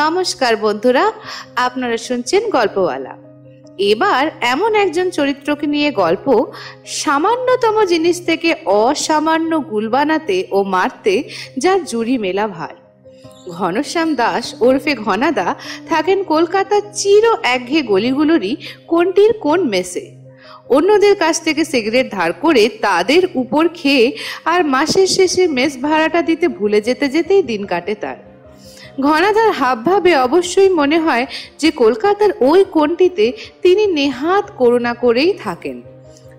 নমস্কার 0.00 0.56
বন্ধুরা, 0.56 1.12
আপনারা 1.56 1.96
শুনছেন 1.96 2.50
গল্পওয়ালা। 2.50 3.14
এবার 3.78 4.30
এমন 4.40 4.74
একজন 4.74 5.10
চরিত্রকে 5.10 5.66
নিয়ে 5.66 5.90
গল্প, 5.90 6.46
সামান্যতম 6.86 7.84
জিনিস 7.84 8.26
থেকে 8.26 8.54
অসামান্য 8.64 9.60
গুল 9.70 9.88
বানাতে 9.88 10.46
ও 10.50 10.62
মারতে 10.62 11.14
যার 11.58 11.84
জুড়ি 11.84 12.18
মেলা 12.18 12.46
ভাই 12.48 12.74
ঘনশ্যাম 13.50 14.14
দাস 14.14 14.44
ওরফে 14.60 14.94
ঘনাদা 14.94 15.54
থাকেন 15.88 16.24
কলকাতার 16.24 16.80
চির 16.94 17.24
একঘে 17.42 17.82
গলিগুলোরই 17.82 18.56
কোনটির 18.86 19.32
কোন 19.32 19.60
মেসে। 19.68 20.04
অন্যদের 20.68 21.16
কাছ 21.16 21.34
থেকে 21.42 21.64
সিগারেট 21.64 22.06
ধার 22.10 22.32
করে 22.32 22.68
তাদের 22.80 23.22
উপর 23.34 23.68
খেয়ে 23.74 24.12
আর 24.44 24.60
মাসের 24.64 25.06
শেষে 25.06 25.46
মেস 25.46 25.72
ভাড়াটা 25.82 26.22
দিতে 26.22 26.48
ভুলে 26.48 26.80
যেতে 26.80 27.08
যেতেই 27.08 27.42
দিন 27.42 27.66
কাটে 27.66 27.94
তার। 27.94 28.31
ঘনাদার 29.00 29.50
হাবভাবে 29.50 30.16
অবশ্যই 30.16 30.68
মনে 30.68 30.98
হয় 30.98 31.26
যে 31.58 31.70
কলকাতার 31.70 32.30
ওই 32.40 32.64
কোণটিতে 32.64 33.32
তিনি 33.62 33.86
নেহাত 33.86 34.50
করুণা 34.56 34.94
করেই 34.94 35.32
থাকেন। 35.32 35.82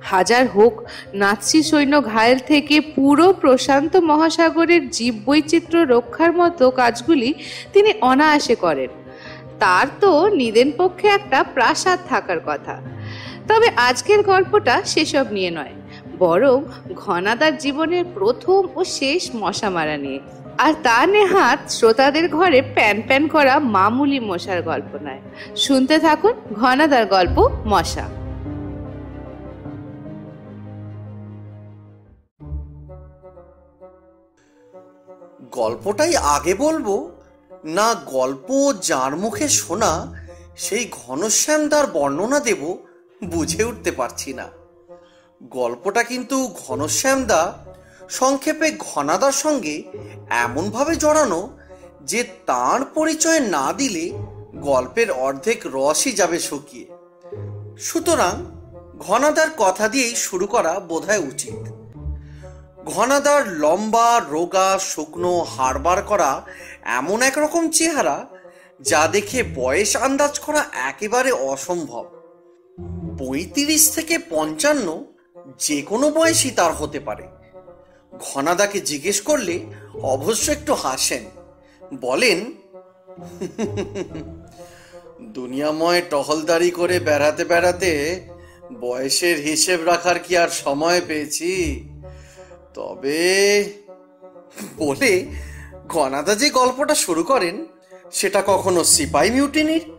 হাজার 0.02 0.48
হোক 0.48 0.84
নাৎসি 1.14 1.64
সৈন্য 1.64 2.02
ঘায়েল 2.02 2.40
থেকে 2.40 2.82
পুরো 2.82 3.34
প্রশান্ত 3.34 3.96
মহাসাগরের 3.96 4.90
জীব 4.90 5.16
বৈচিত্র্য 5.26 5.80
রক্ষার 5.80 6.34
মতো 6.34 6.72
কাজগুলি 6.72 7.34
তিনি 7.74 7.94
অনায়াসে 8.02 8.56
করেন। 8.56 8.88
তার 9.60 9.88
তো 10.02 10.30
নিদেন 10.30 10.72
পক্ষে 10.78 11.08
একটা 11.08 11.44
প্রাসাদ 11.44 12.00
থাকার 12.10 12.40
কথা। 12.46 12.82
তবে 13.48 13.68
আজকের 13.76 14.24
গল্পটা 14.24 14.82
সেসব 14.86 15.26
নিয়ে 15.32 15.52
নয়, 15.52 15.74
বরং 16.20 16.64
ঘনাদার 16.96 17.58
জীবনের 17.58 18.06
প্রথম 18.14 18.68
ও 18.76 18.84
শেষ 18.84 19.30
মশা 19.36 19.70
মারা 19.70 19.98
নিয়ে। 19.98 20.20
আর 20.58 20.74
তা 20.84 21.06
নেহাত 21.06 21.72
শ্রোতাদের 21.72 22.30
ঘরে 22.30 22.62
প্যান 22.62 23.02
প্যান 23.02 23.28
করা 23.28 23.60
মামুলি 23.60 24.20
মশার 24.20 24.62
গল্প 24.62 24.96
নয়। 24.96 25.22
শুনতে 25.56 26.00
থাকুন 26.00 26.34
ঘনাদার 26.54 27.06
গল্প 27.06 27.50
মশা। 27.66 28.10
গল্পটাই 35.52 36.16
আগে 36.16 36.54
বলব? 36.54 37.12
না 37.64 37.94
গল্প 37.94 38.74
যার 38.82 39.16
মুখে 39.16 39.48
শোনা, 39.48 40.14
সেই 40.58 40.90
ঘনশ্যামদার 40.92 41.88
বর্ণনা 41.88 42.40
দেব, 42.40 42.78
বুঝে 43.24 43.64
উঠতে 43.64 43.92
পারছি 43.92 44.34
না। 44.34 44.46
গল্পটা 45.44 46.04
কিন্তু 46.04 46.56
ঘনশ্যামদা 46.68 47.63
সংক্ষেপে 48.10 48.72
ঘনাদার 48.80 49.32
সঙ্গে 49.32 49.84
এমনভাবে 50.30 50.96
জড়ানো 50.96 51.58
যে 52.02 52.24
তার 52.46 52.86
পরিচয় 52.86 53.40
না 53.40 53.74
দিলে 53.74 54.12
গল্পের 54.56 55.12
অর্ধেক 55.12 55.62
রসই 55.66 56.12
যাবে 56.12 56.40
শুকিয়ে। 56.40 56.86
সুতরাং 57.78 58.46
ঘনাদার 59.00 59.48
কথা 59.58 59.88
দিয়েই 59.88 60.16
শুরু 60.16 60.48
করা 60.48 60.80
বোধহয় 60.80 61.20
উচিত। 61.20 61.68
ঘনাদার 62.86 63.58
লম্বা, 63.58 64.22
রোগা, 64.30 64.80
শুকনো, 64.80 65.40
হাড়বার 65.42 66.02
করা 66.02 66.42
এমন 66.84 67.22
একরকম 67.22 67.70
চেহারা 67.70 68.26
যা 68.82 69.08
দেখে 69.08 69.44
বয়স 69.44 69.96
আন্দাজ 69.96 70.40
করা 70.40 70.66
একেবারে 70.74 71.32
অসম্ভব। 71.32 72.06
পঁয়ত্রিশ 73.20 73.96
থেকে 73.96 74.18
পঞ্চান্ন 74.30 75.06
যে 75.60 75.82
কোনো 75.82 76.10
বয়সই 76.10 76.52
তার 76.52 76.74
হতে 76.74 77.00
পারে। 77.00 77.43
ঘনাদাকে 78.20 78.80
জিজ্ঞেস 78.80 79.22
করলে 79.22 79.60
অবশ্য 80.02 80.52
একটু 80.52 80.74
হাসেন। 80.74 81.24
বলেন, 82.02 82.54
দুনিয়াময় 85.22 86.02
টহলদারি 86.10 86.72
করে 86.72 87.00
বেড়াতে 87.00 87.46
বেড়াতে 87.46 88.22
বয়সের 88.80 89.38
হিসেব 89.38 89.84
রাখার 89.84 90.20
কি 90.20 90.38
আর 90.38 90.50
সময় 90.50 91.02
পেয়েছি? 91.08 91.84
তবে 92.74 93.64
বলে 94.78 95.26
ঘনাদা 95.88 96.36
যে 96.36 96.50
গল্পটা 96.50 96.96
শুরু 96.96 97.24
করেন, 97.24 97.66
সেটা 98.12 98.44
কখনো 98.46 98.84
সিপাই 98.84 99.32
মিউটিনির, 99.32 99.92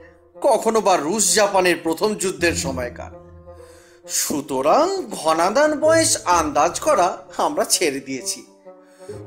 কখনো 0.42 0.80
বা 0.80 0.96
রুশ 0.96 1.34
জাপানের 1.34 1.76
প্রথম 1.82 2.14
যুদ্ধের 2.14 2.54
সময়কার। 2.54 3.23
সুতরাং 4.08 5.02
ঘনাদান 5.10 5.80
বয়স 5.80 6.26
আন্দাজ 6.26 6.80
করা 6.80 7.18
আমরা 7.36 7.64
ছেড়ে 7.64 8.00
দিয়েছি। 8.00 8.46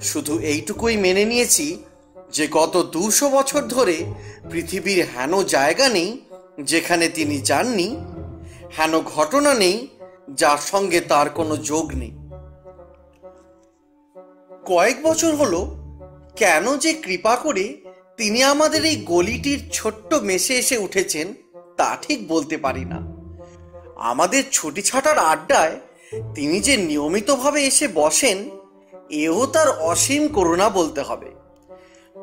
শুধু 0.01 0.39
এইটুকুই 0.39 0.97
মেনে 0.97 1.25
নিয়েছি 1.25 1.83
যে 2.31 2.47
গত 2.47 2.89
দুশো 2.91 3.29
বছর 3.29 3.61
ধরে 3.61 4.05
পৃথিবীর 4.51 5.05
হেন 5.05 5.43
জায়গা 5.43 5.89
নেই 5.89 6.21
যেখানে 6.63 7.09
তিনি 7.09 7.41
যাননি, 7.41 7.97
হেন 8.79 8.99
ঘটনা 8.99 9.53
নেই 9.53 9.87
যার 10.29 10.57
সঙ্গে 10.57 11.01
তার 11.01 11.29
কোনো 11.29 11.57
যোগ 11.57 11.91
নেই। 11.93 12.11
কয়েক 14.65 15.03
বছর 15.03 15.35
হলো 15.35 15.75
কেন 16.35 16.77
যে 16.77 16.93
কৃপা 16.93 17.35
করে 17.35 17.77
তিনি 18.17 18.43
আমাদের 18.43 18.85
এই 18.85 18.95
গলিটির 18.95 19.69
ছোট্ট 19.73 20.13
মেশে 20.13 20.55
এসে 20.55 20.77
উঠেছেন 20.77 21.33
তা 21.77 21.97
ঠিক 22.01 22.27
বলতে 22.27 22.57
পারি 22.57 22.85
না। 22.85 23.16
আমাদের 23.99 24.43
ছুটি 24.51 24.81
ছাটার 24.81 25.17
আড্ডায় 25.17 25.75
তিনি 26.35 26.59
যে 26.59 26.77
নিয়মিতভাবে 26.77 27.63
এসে 27.65 27.87
বসেন, 27.93 28.49
এও 29.09 29.45
তার 29.45 29.69
অসীম 29.69 30.27
করুণা 30.27 30.69
বলতে 30.69 31.01
হবে। 31.01 31.25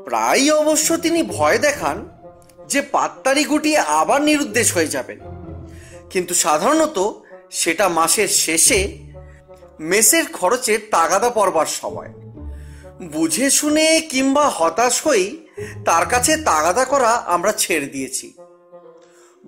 প্রায় 0.04 0.54
অবশ্য 0.54 0.96
তিনি 0.96 1.22
ভয় 1.22 1.58
দেখান 1.58 2.08
যে 2.68 2.82
পাত্তারি 2.82 3.44
গুটিয়ে 3.44 3.78
আবার 3.78 4.22
নিরুদ্দেশ 4.22 4.74
হয়ে 4.74 4.86
যাবেন। 4.86 5.18
কিন্তু 6.10 6.34
সাধারণত 6.34 7.12
সেটা 7.50 7.88
মাসের 7.88 8.28
শেষে 8.28 8.98
মেসের 9.80 10.24
খরচের 10.32 10.78
তাগাদা 10.90 11.30
পড়বার 11.30 11.66
সময়। 11.66 12.08
বুঝে 13.02 13.50
শুনে 13.50 14.00
কিংবা 14.00 14.48
হতাশ 14.48 15.06
হয়েই 15.06 15.46
তার 15.84 16.06
কাছে 16.06 16.36
তাগাদা 16.36 16.84
করা 16.84 17.08
আমরা 17.08 17.52
ছেড়ে 17.52 17.86
দিয়েছি। 17.86 18.32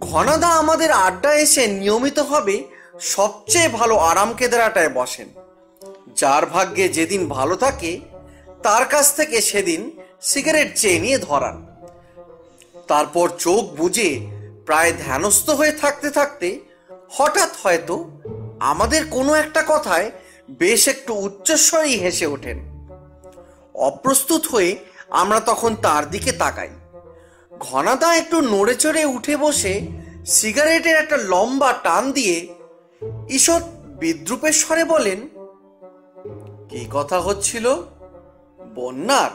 ঘনাদা 0.01 0.49
আমাদের 0.49 0.91
আড্ডা 0.93 1.35
এসে 1.35 1.67
নিয়মিতভাবে 1.67 2.65
সবচেয়ে 3.01 3.69
ভালো 3.69 3.97
আরাম 3.97 4.33
কেদারাটায় 4.33 4.89
বসেন। 4.89 5.29
যার 6.17 6.47
ভাগ্যে 6.47 6.89
যেদিন 6.89 7.29
ভালো 7.29 7.57
থাকে, 7.57 8.01
তার 8.63 8.85
কাছ 8.85 9.17
থেকে 9.17 9.41
সেদিন 9.41 10.01
সিগারেট 10.23 10.77
চেয়ে 10.77 10.99
নিয়ে 10.99 11.19
ধরান। 11.19 11.67
তারপর 12.87 13.29
চোখ 13.39 13.65
বুঝে 13.65 14.27
প্রায় 14.67 14.93
ধ্যানস্থ 15.05 15.51
হয়ে 15.51 15.73
থাকতে 15.73 16.11
থাকতে 16.11 16.61
হঠাৎ 17.11 17.49
হয়তো 17.63 18.11
আমাদের 18.61 19.07
কোনো 19.11 19.35
একটা 19.35 19.65
কথায় 19.69 20.11
বেশ 20.51 20.89
একটু 20.89 21.15
উচ্চস্বরেই 21.15 21.97
হেসে 21.97 22.27
ওঠেন। 22.27 22.89
অপ্রস্তুত 23.75 24.47
হয়ে 24.47 24.77
আমরা 25.11 25.41
তখন 25.41 25.75
তার 25.75 26.11
দিকে 26.11 26.33
তাকাই। 26.33 26.69
ঘনাদা 27.61 28.17
একটু 28.17 28.41
নড়ে 28.41 28.75
চড়ে 28.75 29.05
উঠে 29.05 29.37
বসে 29.37 29.89
সিগারেটের 30.27 30.97
একটা 30.97 31.17
লম্বা 31.17 31.73
টান 31.73 32.13
দিয়ে 32.13 32.55
ঈষৎ 33.29 33.63
বিদ্রুপের 33.99 34.53
স্বরে 34.53 34.85
বলেন, 34.85 35.29
কি 36.69 36.87
কথা 36.93 37.21
হচ্ছিল 37.21 37.75
বন্যার? 38.75 39.31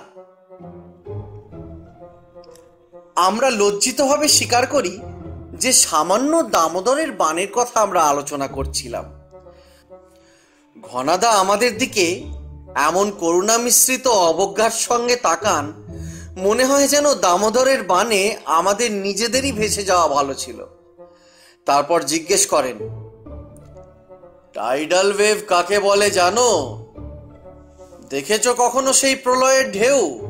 আমরা 3.16 3.50
লজ্জিতভাবে 3.50 4.28
স্বীকার 4.28 4.67
করি 4.67 5.00
যে 5.53 5.74
সামান্য 5.74 6.44
দামোদরের 6.44 7.12
বানের 7.12 7.47
কথা 7.53 7.82
আমরা 7.82 8.03
আলোচনা 8.03 8.47
করছিলাম। 8.47 9.06
ঘনাদা 10.82 11.29
আমাদের 11.29 11.78
দিকে 11.78 12.24
এমন 12.76 13.12
করুণা 13.12 13.58
মিশ্রিত 13.58 14.08
অবজ্ঞার 14.08 14.72
সঙ্গে 14.72 15.16
তাকান 15.16 15.74
মনে 16.37 16.66
হয় 16.66 16.87
যেন 16.87 17.13
দামোদরের 17.13 17.83
বানে 17.83 18.37
আমাদের 18.45 18.91
নিজেদেরই 18.91 19.51
ভেসে 19.51 19.83
যাওয়া 19.83 20.07
ভালো 20.07 20.33
ছিল। 20.33 20.66
তারপর 21.66 22.01
জিজ্ঞেস 22.01 22.47
করেন 22.47 22.78
টাইডাল 24.53 25.16
ওয়েভ 25.16 25.37
কাকে 25.47 25.79
বলে 25.79 26.11
জানো? 26.11 26.78
দেখেছ 28.09 28.47
কখনো 28.47 28.93
সেই 28.93 29.16
প্রলয়ের 29.16 29.72
ঢেউ? 29.72 30.28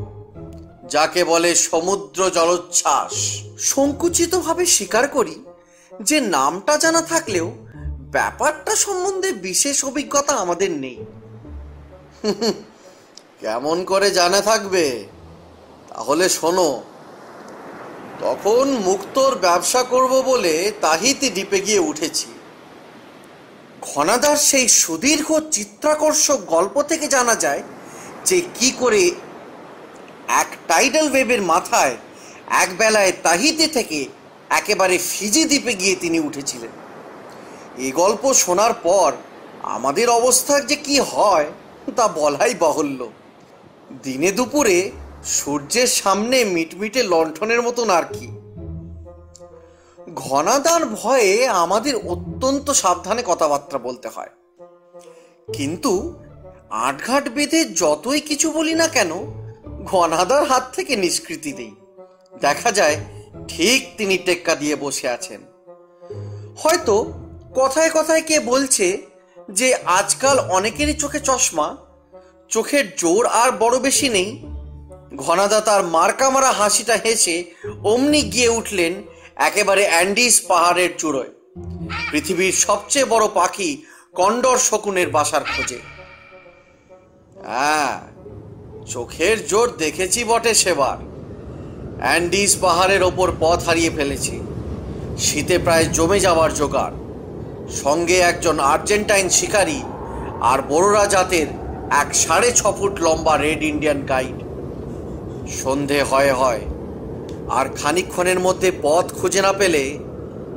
যাকে 0.90 1.24
বলে 1.24 1.56
সমুদ্র 1.56 2.30
জলোচ্ছ্বাস? 2.30 3.42
সংকুচিতভাবে 3.60 4.66
স্বীকার 4.66 5.08
করি 5.08 5.44
যে 6.02 6.20
নামটা 6.20 6.78
জানা 6.78 7.02
থাকলেও 7.02 7.52
ব্যাপারটা 7.88 8.76
সম্বন্ধে 8.76 9.32
বিশেষ 9.32 9.86
অভিজ্ঞতা 9.86 10.34
আমাদের 10.34 10.72
নেই। 10.72 11.06
কেমন 13.40 13.84
করে 13.84 14.12
জানা 14.12 14.42
থাকবে? 14.42 15.04
তাহলে 15.92 16.26
শোনো, 16.30 16.70
তখন 18.20 18.66
মুক্তর 18.88 19.36
ব্যবসা 19.36 19.84
করব 19.84 20.14
বলে 20.22 20.72
তাহিতি 20.82 21.30
দ্বীপে 21.30 21.60
গিয়ে 21.62 21.80
উঠেছি। 21.80 22.28
ঘনাদার 23.82 24.38
সেই 24.50 24.68
সুদীর্ঘ 24.70 25.28
চিত্রাকর্ষক 25.52 26.40
গল্প 26.46 26.76
থেকে 26.82 27.08
জানা 27.08 27.36
যায় 27.36 27.64
যে 28.26 28.42
কি 28.56 28.72
করে 28.80 29.04
এক 30.28 30.50
টাইডাল 30.68 31.08
ওয়েবের 31.12 31.42
মাথায় 31.42 31.96
এক 32.62 32.70
বেলায় 32.78 33.14
তাহিতে 33.24 33.68
থেকে 33.68 34.00
একেবারে 34.50 34.96
ফিজি 34.98 35.44
দ্বীপে 35.46 35.74
গিয়ে 35.74 35.96
তিনি 35.96 36.20
উঠেছিলেন। 36.20 36.74
এই 37.78 37.92
গল্প 37.92 38.24
শোনার 38.34 38.74
পর 38.84 39.10
আমাদের 39.76 40.10
অবস্থা 40.10 40.56
যে 40.60 40.76
কি 40.76 40.98
হয় 41.12 41.48
তা 41.96 42.06
বলাই 42.08 42.54
বাহুল্য। 42.54 43.00
দিনে 44.04 44.32
দুপুরে 44.32 44.78
সূর্যের 45.24 45.88
সামনে 45.88 46.46
মিটমিটে 46.46 47.04
লণ্ঠনের 47.04 47.62
মতন 47.62 47.90
আর 47.90 48.04
কি। 48.14 48.28
ঘনাদার 50.16 50.86
ভয়ে 50.86 51.48
আমাদের 51.48 51.96
অত্যন্ত 51.96 52.72
সাবধানে 52.72 53.24
কথাবার্তা 53.26 53.78
বলতে 53.78 54.08
হয়। 54.08 54.30
কিন্তু 55.54 56.20
আটঘাট 56.70 57.30
বেঁধে 57.30 57.66
যতই 57.66 58.22
কিছু 58.22 58.52
বলি 58.52 58.74
না 58.74 58.88
কেন, 58.88 59.12
ঘনাদার 59.84 60.44
হাত 60.44 60.64
থেকে 60.76 60.96
নিষ্কৃতি 60.96 61.54
নেই 61.54 61.76
দেখা 62.40 62.72
যায় 62.72 62.98
ঠিক 63.48 63.98
তিনি 63.98 64.18
টেক্কা 64.18 64.56
দিয়ে 64.56 64.76
বসে 64.76 65.10
আছেন। 65.10 65.42
হয়তো 66.58 67.14
কথায় 67.56 67.90
কথায় 67.90 68.22
কে 68.22 68.40
বলছে 68.40 69.02
যে, 69.52 69.76
আজকাল 69.76 70.40
অনেকেরই 70.40 70.94
চোখে 70.94 71.20
চশমা, 71.20 71.78
চোখের 72.50 72.96
জোর 72.96 73.26
আর 73.26 73.52
বড় 73.52 73.80
বেশি 73.80 74.10
নেই 74.10 74.51
ঘনাদা 75.18 75.62
তার 75.62 75.84
মার্কা 75.84 76.30
মারা 76.30 76.52
হাসিটা 76.52 76.98
হেসে 76.98 77.44
অমনি 77.84 78.22
গিয়ে 78.22 78.50
উঠলেন 78.50 79.04
একেবারে 79.36 79.88
অ্যান্ডিস 79.88 80.42
পাহাড়ের 80.42 80.90
চূড়োয়। 80.98 81.30
পৃথিবীর 82.12 82.52
সবচেয়ে 82.52 83.06
বড় 83.06 83.28
পাখি 83.34 83.84
কন্ডর 84.16 84.58
শকুনের 84.58 85.10
বাসার 85.10 85.42
খোঁজে। 85.42 85.80
হ্যাঁ 87.46 88.02
চোখের 88.88 89.48
জোর 89.48 89.78
দেখেছি 89.78 90.24
বটে 90.24 90.54
সেবার। 90.54 90.98
অ্যান্ডিস 92.00 92.56
পাহাড়ের 92.56 93.04
ওপর 93.04 93.32
পথ 93.40 93.64
হারিয়ে 93.64 93.90
ফেলেছি। 93.90 94.40
শীতে 95.18 95.60
প্রায় 95.60 95.86
জমে 95.86 96.20
যাওয়ার 96.20 96.54
জোগাড়। 96.54 96.96
সঙ্গে 97.70 98.20
একজন 98.20 98.60
আর্জেন্টাইন 98.60 99.30
শিকারী 99.30 99.82
আর 100.42 100.62
বড়রা 100.62 101.06
জাতের 101.06 101.48
এক 101.90 102.16
সাড়ে 102.16 102.52
ছ 102.52 102.62
ফুট 102.80 103.02
লম্বা 103.02 103.38
রেড 103.38 103.64
ইন্ডিয়ান 103.64 104.06
গাইড। 104.06 104.51
সন্ধে 105.52 106.04
হয় 106.04 106.34
হয়। 106.34 106.62
আর 107.50 107.66
খানিকক্ষণের 107.70 108.40
মধ্যে 108.40 108.72
পথ 108.82 109.14
খুঁজে 109.14 109.42
না 109.42 109.54
পেলে 109.54 110.00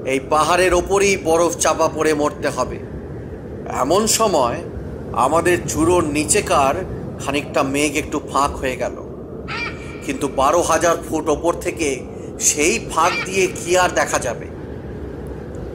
এই 0.04 0.20
পাহাড়ের 0.20 0.74
ওপরেই 0.74 1.16
বরফ 1.16 1.56
চাপা 1.56 1.88
পড়ে 1.88 2.14
মরতে 2.14 2.48
হবে। 2.48 2.78
এমন 3.82 4.06
সময় 4.06 4.62
আমাদের 5.12 5.58
চূড়োর 5.68 6.04
নিচেকার 6.04 6.74
খানিকটা 7.24 7.62
মেঘ 7.62 7.96
একটু 7.96 8.20
ফাঁক 8.32 8.56
হয়ে 8.56 8.76
গেল। 8.76 8.96
কিন্তু 10.06 10.28
বারো 10.28 10.62
হাজার 10.62 10.96
ফুট 11.08 11.28
ওপর 11.28 11.52
থেকে 11.52 12.00
সেই 12.40 12.78
ফাঁক 12.90 13.12
দিয়ে 13.24 13.46
কি 13.46 13.78
আর 13.78 13.90
দেখা 13.90 14.18
যাবে? 14.18 14.46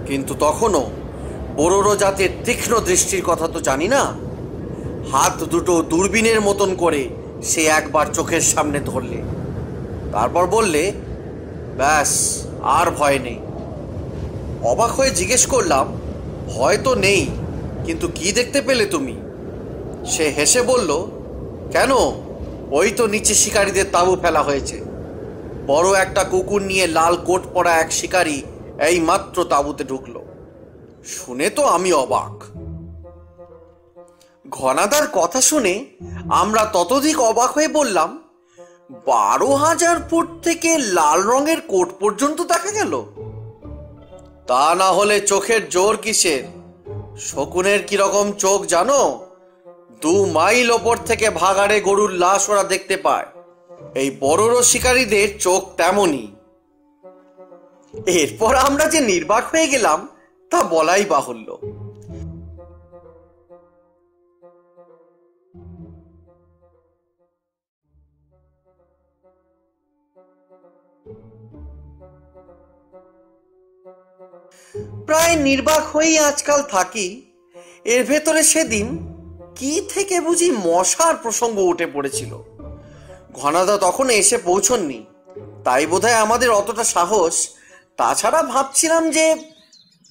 কিন্তু 0.07 0.33
তখনও 0.39 0.89
বড়ো 1.55 1.95
জাতের 1.95 2.29
তীক্ষ্ণ 2.45 2.79
দৃষ্টির 2.79 3.23
কথা 3.25 3.47
তো 3.47 3.59
জানি 3.59 3.87
না, 3.87 4.01
হাত 5.11 5.43
দুটো 5.43 5.81
দূরবীনের 5.81 6.41
মতন 6.41 6.75
করে 6.75 7.09
সে 7.43 7.65
একবার 7.65 8.05
চোখের 8.13 8.41
সামনে 8.41 8.79
ধরলে। 8.79 9.21
তারপর 10.11 10.47
বললে, 10.47 10.91
ব্যাস, 11.77 12.43
আর 12.61 12.91
ভয় 12.91 13.19
নেই। 13.19 13.39
অবাক 14.63 14.91
হয়ে 14.91 15.11
জিজ্ঞেস 15.11 15.45
করলাম, 15.45 15.97
ভয় 16.47 16.77
তো 16.77 16.95
নেই, 16.95 17.27
কিন্তু 17.85 18.07
কি 18.15 18.31
দেখতে 18.31 18.61
পেলে 18.61 18.85
তুমি? 18.85 19.15
সে 20.05 20.23
হেসে 20.23 20.61
বলল, 20.61 21.07
কেন? 21.71 21.91
ওই 22.71 22.91
তো 22.91 23.07
নিচে 23.07 23.33
শিকারীদের 23.33 23.85
তাঁবু 23.91 24.15
ফেলা 24.21 24.41
হয়েছে। 24.41 24.81
বড় 25.67 25.99
একটা 25.99 26.23
কুকুর 26.23 26.61
নিয়ে 26.61 26.87
লাল 26.87 27.15
কোট 27.15 27.41
পরা 27.53 27.77
এক 27.77 27.91
শিকারী 27.91 28.41
এই 28.87 28.99
মাত্র 28.99 29.43
তাঁবুতে 29.43 29.83
ঢুকলো। 29.83 30.25
শুনে 31.05 31.49
তো 31.49 31.65
আমি 31.65 31.93
অবাক। 31.93 32.58
ঘনাদার 34.49 35.07
কথা 35.11 35.41
শুনে 35.41 35.85
আমরা 36.29 36.65
ততোধিক 36.65 37.19
অবাক 37.19 37.51
হয়ে 37.51 37.67
বললাম, 37.67 38.23
বারো 38.91 39.55
হাজার 39.55 39.97
ফুট 40.09 40.27
থেকে 40.43 40.77
লাল 40.77 41.23
রঙের 41.23 41.61
কোট 41.61 41.89
পর্যন্ত 41.99 42.41
দেখা 42.41 42.71
গেল? 42.71 43.03
তা 44.47 44.75
না 44.75 44.91
হলে 44.91 45.21
চোখের 45.21 45.69
জোর 45.69 45.97
কিসের? 45.97 46.43
শকুনের 47.17 47.83
কীরকম 47.83 48.31
চোখ 48.31 48.65
জানো? 48.65 49.25
দু 50.01 50.25
মাইল 50.25 50.71
ওপর 50.71 50.97
থেকে 50.97 51.29
ভাগাড়ে 51.29 51.81
গরুর 51.81 52.11
লাশ 52.11 52.49
ওরা 52.49 52.63
দেখতে 52.63 52.97
পায়। 52.97 53.25
এই 53.95 54.17
বড় 54.19 54.61
শিকারীদের 54.61 55.39
চোখ 55.39 55.75
তেমনই। 55.77 56.27
এরপর 58.05 58.55
আমরা 58.55 58.85
যে 58.85 59.01
নির্বাক 59.01 59.43
হয়ে 59.51 59.67
গেলাম, 59.67 60.07
তা 60.49 60.63
বলাই 60.63 61.05
বাহুল্য। 61.05 61.78
প্রায় 75.09 75.35
নির্বাক 75.35 75.83
হয়েই 75.95 76.17
আজকাল 76.19 76.61
থাকি, 76.61 77.21
এর 77.85 78.03
ভেতরে 78.03 78.43
সেদিন 78.43 78.87
কি 79.55 79.81
থেকে 79.93 80.19
বুঝি 80.19 80.51
মশার 80.51 81.15
প্রসঙ্গ 81.15 81.59
উঠে 81.59 81.87
পড়েছিল। 81.87 82.37
ঘনাদা 83.33 83.77
তখন 83.77 84.09
এসে 84.09 84.37
পৌঁছননি, 84.37 85.05
তাই 85.63 85.85
বোধহয় 85.85 86.13
আমাদের 86.13 86.49
অতটা 86.49 86.83
সাহস। 86.83 87.47
তাছাড়া 87.97 88.43
ভাবছিলাম 88.43 89.11
যে 89.11 89.35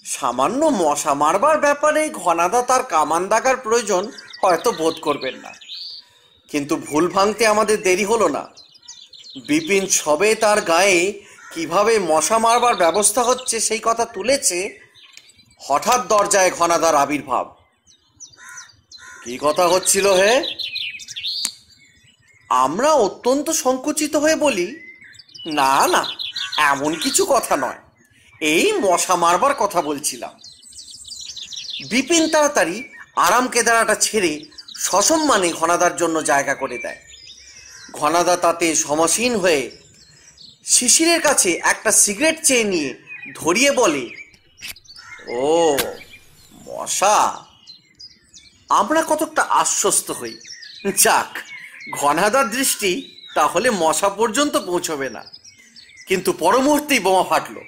সামান্য 0.05 0.65
মশা 0.65 1.15
মারবার 1.15 1.59
ব্যাপারে 1.59 2.09
ঘনাদা 2.09 2.63
তার 2.63 2.83
কামান 2.83 3.29
দাগার 3.29 3.57
প্রয়োজন 3.57 4.11
হয়তো 4.43 4.73
বোধ 4.73 4.95
করবেন 5.03 5.35
না। 5.35 5.53
কিন্তু 6.49 6.77
ভুল 6.77 7.09
ভাঙতে 7.09 7.47
আমাদের 7.47 7.83
দেরি 7.83 8.05
হলো 8.05 8.29
না। 8.29 8.49
বিপিন 9.49 9.87
সবে 9.87 10.35
তার 10.35 10.61
গায়ে 10.61 11.23
কীভাবে 11.55 11.99
মশা 11.99 12.39
মারবার 12.39 12.75
ব্যবস্থা 12.77 13.23
হচ্ছে 13.23 13.61
সেই 13.61 13.81
কথা 13.83 14.05
তুলেছে 14.05 14.88
হঠাৎ 15.59 16.07
দরজায় 16.07 16.51
ঘনাদার 16.51 16.95
আবির্ভাব। 16.95 17.57
কি 19.25 19.39
কথা 19.41 19.69
হচ্ছিল 19.69 20.07
হে? 20.07 20.45
আমরা 22.49 22.93
অত্যন্ত 22.93 23.51
সংকুচিত 23.51 24.17
হয়ে 24.17 24.37
বলি, 24.37 24.81
না 25.47 25.87
না, 25.87 26.07
এমন 26.57 26.95
কিছু 26.95 27.27
কথা 27.29 27.57
নয়। 27.57 27.79
এই 28.41 28.73
মশা 28.73 29.17
মারবার 29.17 29.55
কথা 29.55 29.83
বলছিলাম। 29.83 30.41
বিপিন 31.91 32.29
তাড়াতাড়ি 32.29 32.89
আরাম 33.17 33.49
কেদারাটা 33.49 33.95
ছেড়ে 33.95 34.45
সসম্মানে 34.77 35.53
ঘনাদার 35.53 35.97
জন্য 35.97 36.23
জায়গা 36.23 36.55
করে 36.55 36.79
দেয়। 36.79 36.97
ঘনাদা 37.93 38.37
তাতে 38.37 38.75
সমাসীন 38.75 39.37
হয়ে 39.37 39.71
শিশিরের 40.65 41.21
কাছে 41.21 41.61
একটা 41.65 41.93
সিগারেট 41.93 42.45
চেয়ে 42.45 42.65
নিয়ে 42.65 42.95
ধরিয়ে 43.35 43.71
বলে 43.71 44.18
ও, 45.29 45.77
মশা। 46.67 47.45
আমরা 48.69 49.03
কতকটা 49.09 49.43
আশ্বস্ত 49.43 50.11
হই। 50.11 50.39
যাক, 50.97 51.39
ঘনাদার 52.01 52.51
দৃষ্টি, 52.51 53.17
তাহলে 53.35 53.71
মশা 53.71 54.09
পর্যন্ত 54.09 54.57
পৌঁছবে 54.57 55.11
না। 55.11 55.25
কিন্তু 56.07 56.33
পরমুহূর্তেই 56.33 56.99
বোমা 56.99 57.29
ফাটলো। 57.29 57.61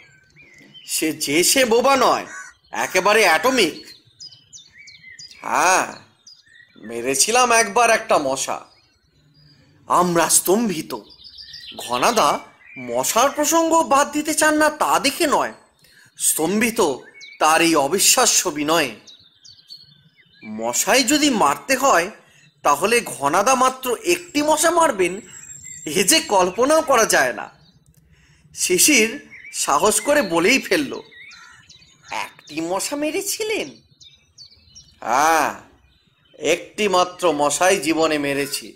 সে 0.87 1.13
যে 1.13 1.45
সে 1.45 1.65
বোবা 1.65 1.97
নয়, 1.97 2.27
একেবারে 2.71 3.23
অ্যাটমিক। 3.23 3.87
হ্যাঁ 5.41 5.93
মেরেছিলাম 6.77 7.53
একবার 7.53 7.91
একটা 7.91 8.19
মশা। 8.19 8.61
আমরা 9.87 10.29
স্তম্ভিত। 10.29 10.99
ঘনাদা 11.89 12.41
মশার 12.79 13.31
প্রসঙ্গ 13.31 13.83
বাদ 13.83 14.13
দিতে 14.13 14.35
চান 14.35 14.57
না 14.57 14.71
তা 14.71 15.01
দেখে 15.01 15.27
নয়। 15.27 15.53
স্তম্ভিত 16.19 16.81
তার 17.41 17.61
এই 17.63 17.75
অবিশ্বাস্য 17.87 18.41
বিনয়ে। 18.49 18.93
মশাই 20.59 21.03
যদি 21.03 21.29
মারতে 21.43 21.75
হয়, 21.77 22.09
তাহলে 22.65 22.97
ঘনাদা 23.17 23.55
মাত্র 23.55 23.87
একটি 24.15 24.41
মশা 24.43 24.71
মারবেন, 24.71 25.15
এ 26.01 26.03
যে 26.05 26.19
কল্পনাও 26.35 26.83
করা 26.83 27.07
যায় 27.15 27.33
না। 27.33 27.47
শিশির 28.55 29.11
সাহস 29.65 29.97
করে 30.01 30.21
বলেই 30.35 30.59
ফেলল, 30.59 30.93
একটি 32.25 32.57
মশা 32.61 32.95
মেরেছিলেন? 32.97 33.69
হ্যাঁ 35.01 35.49
একটি 36.55 36.85
মাত্র 36.89 37.23
মশাই 37.33 37.77
জীবনে 37.81 38.17
মেরেছি। 38.19 38.67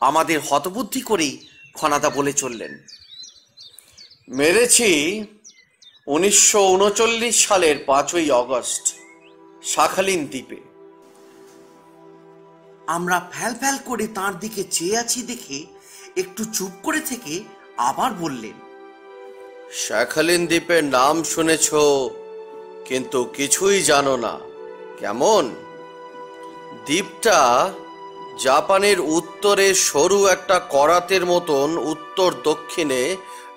আমাদের 0.00 0.38
হতবুদ্ধি 0.48 1.00
করেই 1.00 1.34
খনাদা 1.74 2.08
বলে 2.10 2.32
চললেন। 2.32 2.72
মেরেছি 4.28 4.88
উনিশশো 6.14 6.60
উনচল্লিশ 6.74 7.36
সালের 7.48 7.76
পাঁচই 7.86 8.28
অগস্ট 8.42 8.84
শাখালিন 9.62 10.26
দ্বীপে। 10.26 10.60
আমরা 12.86 13.18
ফ্যাল 13.32 13.52
ফ্যাল 13.54 13.76
করে 13.84 14.06
তার 14.18 14.34
দিকে 14.38 14.62
চেয়ে 14.70 14.98
আছি 14.98 15.20
দেখে 15.22 15.58
একটু 16.16 16.42
চুপ 16.52 16.72
করে 16.82 17.00
থেকে 17.00 17.34
আবার 17.88 18.10
বললেন 18.14 18.56
শাখালিন 19.72 20.42
দ্বীপের 20.46 20.84
নাম 20.84 21.16
শুনেছ 21.24 21.66
কিন্তু 22.84 23.18
কিছুই 23.36 23.78
জানো 23.82 24.14
না। 24.16 24.34
কেমন? 24.98 25.44
দ্বীপটা 26.86 27.38
জাপানের 28.38 28.98
উত্তরে 29.18 29.66
সরু 29.88 30.18
একটা 30.26 30.56
করাতের 30.68 31.24
মতন 31.26 31.68
উত্তর 31.92 32.30
দক্ষিণে 32.44 33.00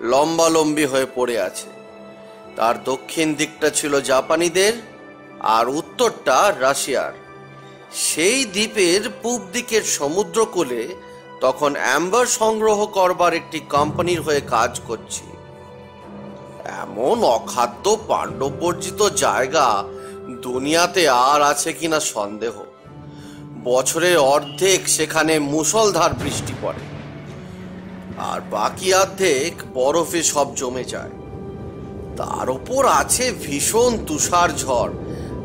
লম্বালম্বি 0.02 0.86
হয়ে 0.86 1.08
পড়ে 1.16 1.36
আছে। 1.40 1.73
তার 2.56 2.84
দক্ষিণ 2.84 3.36
দিকটা 3.36 3.70
ছিল 3.70 4.02
জাপানিদের 4.02 4.74
আর 5.40 5.70
উত্তরটা 5.70 6.54
রাশিয়ার। 6.60 7.14
সেই 7.94 8.46
দ্বীপের 8.46 9.02
পূব 9.22 9.42
দিকের 9.54 9.82
সমুদ্রকূলে 9.82 10.96
তখন 11.42 11.76
অ্যাম্বার 11.76 12.26
সংগ্রহ 12.26 12.86
করবার 12.86 13.34
একটি 13.34 13.60
কোম্পানির 13.60 14.22
হয়ে 14.22 14.42
কাজ 14.42 14.80
করছি। 14.88 15.24
এমন 16.66 17.24
অখাদ্য 17.24 17.98
পাণ্ডবর্জিত 18.08 19.10
জায়গা 19.10 19.84
দুনিয়াতে 20.42 21.10
আর 21.10 21.42
আছে 21.42 21.74
কিনা 21.74 22.00
সন্দেহ। 22.00 22.54
বছরের 23.64 24.18
অর্ধেক 24.18 24.90
সেখানে 24.90 25.40
মুষলধার 25.40 26.14
বৃষ্টি 26.14 26.54
পড়ে। 26.62 26.84
আর 28.18 28.42
বাকি 28.52 28.94
অর্ধেক 28.94 29.54
বরফে 29.74 30.24
সব 30.24 30.56
জমে 30.56 30.84
যায়। 30.84 31.10
তার 32.18 32.50
উপর 32.50 32.86
আছে 32.86 33.32
ভীষণ 33.44 33.98
তুষার 34.08 34.50
ঝড় 34.58 34.94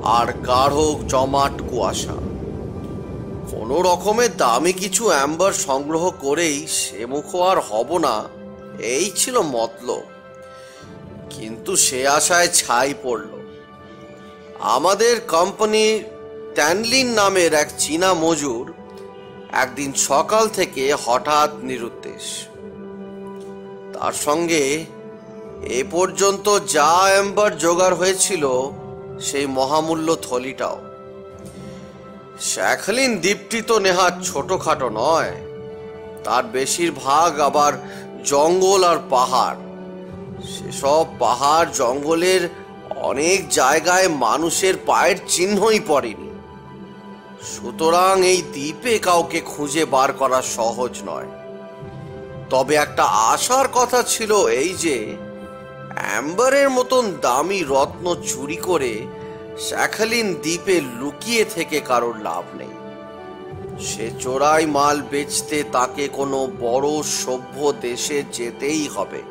আর 0.05 0.27
গাঢ় 0.27 1.09
জমাট 1.09 1.55
কুয়াশা। 1.71 2.17
কোনো 3.51 3.77
রকমের 3.83 4.37
দামি 4.37 4.73
কিছু 4.73 5.07
অ্যাম্বার 5.07 5.53
সংগ্রহ 5.53 6.11
করেই 6.11 6.67
সে 6.67 7.07
মুখ 7.07 7.35
আর 7.35 7.59
হব 7.69 7.99
না, 7.99 8.25
এই 8.79 9.11
ছিল 9.17 9.41
মতলব। 9.41 10.03
কিন্তু 11.31 11.77
সে 11.77 12.09
আশায় 12.09 12.49
ছাই 12.49 12.95
পড়ল। 13.03 13.31
আমাদের 14.61 15.21
কোম্পানি 15.21 16.01
ট্যানলিন 16.55 17.09
নামের 17.09 17.55
এক 17.55 17.69
চীনা 17.79 18.15
মজুর 18.15 18.67
একদিন 19.53 19.93
সকাল 19.93 20.49
থেকে 20.49 20.95
হঠাৎ 21.05 21.51
নিরুদ্দেশ। 21.63 22.25
তার 23.95 24.13
সঙ্গে 24.13 24.85
এ 25.62 25.85
পর্যন্ত 25.91 26.59
যা 26.67 26.88
অ্যাম্বার 26.88 27.59
জোগাড় 27.59 27.97
হয়েছিল, 27.97 28.71
সেই 29.21 29.47
মহামূল্য 29.47 30.17
থলিটাও। 30.23 30.79
শ্যাখলিন 32.41 33.21
দ্বীপটি 33.21 33.62
তো 33.62 33.79
নেহাত 33.79 34.23
ছোটখাটো 34.25 34.88
নয়। 34.88 35.33
তার 36.25 36.45
বেশিরভাগ 36.45 37.41
আবার 37.41 37.73
জঙ্গল 38.25 38.85
আর 38.85 38.97
পাহাড়। 39.11 39.57
সেসব 40.49 41.07
পাহাড় 41.19 41.69
জঙ্গলের 41.75 42.49
অনেক 42.97 43.49
জায়গায় 43.49 44.09
মানুষের 44.09 44.75
পায়ের 44.87 45.17
চিহ্নই 45.29 45.81
পড়েনি। 45.87 46.31
সুতরাং 47.43 48.25
এই 48.25 48.43
দ্বীপে 48.43 48.99
কাউকে 48.99 49.41
খুঁজে 49.41 49.85
বার 49.85 50.12
করা 50.12 50.43
সহজ 50.43 50.91
নয়। 51.07 51.27
তবে 52.50 52.75
একটা 52.75 53.05
আশার 53.05 53.69
কথা 53.75 54.03
ছিল 54.03 54.47
এই 54.47 54.75
যে 54.75 55.17
অ্যাম্বারের 55.99 56.69
মতন 56.71 57.05
দামি 57.21 57.61
রত্ন 57.62 58.07
চুরি 58.31 58.57
করে 58.57 58.93
শ্যাখালিন 59.69 60.28
দ্বীপে 60.35 60.76
লুকিয়ে 61.00 61.45
থেকে 61.55 61.81
কারোর 61.81 62.17
লাভ 62.23 62.45
নেই। 62.61 62.75
সে 63.88 64.07
চোরাই 64.21 64.64
মাল 64.67 64.97
বেচতে 65.11 65.59
তাকে 65.73 66.09
কোনো 66.09 66.38
বড় 66.61 66.88
সভ্য 67.25 67.57
দেশে 67.81 68.19
যেতেই 68.33 68.88
হবে। 68.88 69.23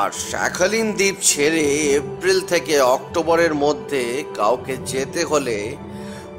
আর 0.00 0.10
শাখালিন 0.30 0.88
দ্বীপ 0.92 1.16
ছেড়ে 1.22 1.64
এপ্রিল 1.98 2.38
থেকে 2.40 2.74
অক্টোবরের 2.96 3.54
মধ্যে 3.54 4.24
কাউকে 4.34 4.74
যেতে 4.86 5.20
হলে 5.24 5.76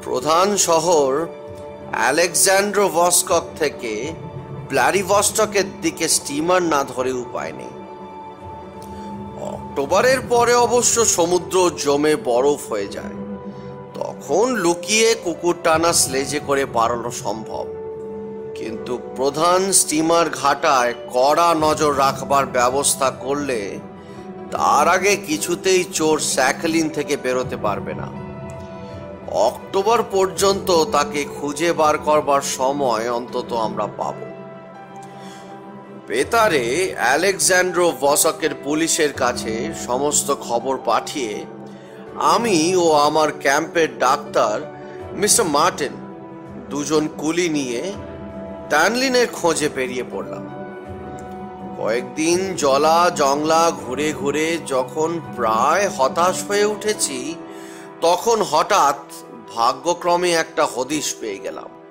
প্রধান 0.02 0.48
শহর 0.56 1.10
আলেকজান্ড্রো 2.08 2.86
ভস্কক 2.88 3.44
থেকে 3.58 3.92
প্লারিভস্টকের 4.68 5.68
দিকে 5.80 6.06
স্টিমার 6.08 6.62
না 6.62 6.80
ধরে 6.84 7.12
উপায় 7.24 7.52
নেই। 7.52 7.72
অক্টোবরের 9.72 10.20
পরে 10.28 10.54
অবশ্য 10.54 11.04
সমুদ্র 11.04 11.70
জমে 11.84 12.16
বরফ 12.16 12.72
হয়ে 12.72 12.88
যায়। 12.88 13.14
তখন 13.94 14.56
লুকিয়ে 14.56 15.14
কুকুর 15.14 15.56
টানা 15.64 15.92
স্লেজে 15.92 16.40
করে 16.46 16.66
পারানো 16.66 17.10
সম্ভব। 17.10 17.66
কিন্তু 18.54 18.98
প্রধান 19.16 19.72
স্টিমার 19.72 20.30
ঘাটায় 20.30 20.94
কড়া 21.12 21.54
নজর 21.60 21.98
রাখবার 21.98 22.46
ব্যবস্থা 22.46 23.10
করলে 23.10 23.78
তার 24.50 24.88
আগে 24.88 25.16
কিছুতেই 25.16 25.84
চোর 25.84 26.18
স্যাকলিন 26.18 26.88
থেকে 26.88 27.16
বেরোতে 27.16 27.56
পারবে 27.56 27.94
না। 27.94 28.08
অক্টোবর 29.32 30.02
পর্যন্ত 30.12 30.84
তাকে 30.84 31.24
খুঁজে 31.24 31.72
বার 31.72 31.98
করবার 31.98 32.40
সময় 32.40 33.12
অন্তত 33.12 33.52
আমরা 33.52 33.86
পাব। 33.86 34.14
বেতারে 36.08 36.64
আলেকজান্ড্রো 37.12 37.92
ভসকের 38.00 38.54
পুলিশের 38.54 39.12
কাছে 39.12 39.74
সমস্ত 39.86 40.28
খবর 40.40 40.78
পাঠিয়ে 40.84 41.34
আমি 42.34 42.76
ও 42.76 42.92
আমার 42.92 43.28
ক্যাম্পের 43.32 43.98
ডাক্তার, 43.98 44.56
মিস্টার 45.12 45.44
মার্টিন, 45.44 45.94
দুজন 46.68 47.08
কুলি 47.16 47.48
নিয়ে 47.48 47.82
ট্যানলিনের 48.68 49.28
খোঁজে 49.32 49.68
বেরিয়ে 49.68 50.04
পড়লাম। 50.12 50.44
কয়েকদিন 51.78 52.56
জলা 52.56 53.10
জংলা 53.16 53.70
ঘুরে 53.70 54.12
ঘুরে 54.12 54.58
যখন 54.66 55.20
প্রায় 55.36 55.88
হতাশ 55.88 56.36
হয়ে 56.48 56.64
উঠেছি, 56.64 57.34
তখন 58.00 58.38
হঠাৎ 58.50 58.98
ভাগ্যক্রমে 59.56 60.30
একটা 60.34 60.64
হদিশ 60.74 61.14
পেয়ে 61.20 61.38
গেলাম। 61.38 61.81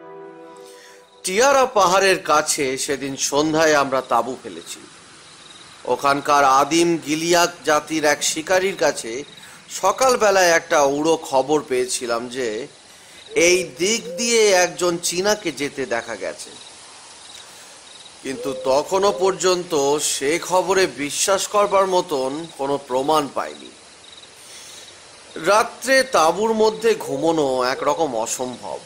টিয়ারা 1.24 1.66
পাহাড়ের 1.66 2.20
কাছে 2.24 2.78
সেদিন 2.78 3.16
সন্ধ্যায় 3.16 3.76
আমরা 3.76 4.02
তাঁবু 4.02 4.38
ফেলেছি। 4.44 4.80
ওখানকার 5.86 6.44
আদিম 6.44 6.98
গিলিয়াক 6.98 7.50
জাতির 7.66 8.06
এক 8.06 8.24
শিকারীর 8.24 8.76
কাছে 8.76 9.24
সকালবেলায় 9.70 10.50
একটা 10.50 10.84
উড়ো 10.84 11.18
খবর 11.18 11.62
পেয়েছিলাম 11.68 12.30
যে, 12.30 12.68
এই 13.36 13.58
দিক 13.78 14.02
দিয়ে 14.18 14.52
একজন 14.52 14.98
চীনাকে 14.98 15.52
যেতে 15.52 15.86
দেখা 15.86 16.16
গেছে। 16.16 16.50
কিন্তু 18.24 18.54
তখনও 18.64 19.12
পর্যন্ত 19.12 19.74
সে 20.00 20.40
খবরে 20.40 20.88
বিশ্বাস 20.88 21.48
করবার 21.48 21.88
মতন 21.88 22.48
কোনো 22.58 22.78
প্রমাণ 22.88 23.28
পাইনি 23.34 23.72
রাত্রে 25.46 26.04
তাঁবুর 26.04 26.54
মধ্যে 26.54 26.96
ঘুমোনো 26.96 27.64
একরকম 27.64 28.16
অসম্ভব। 28.16 28.80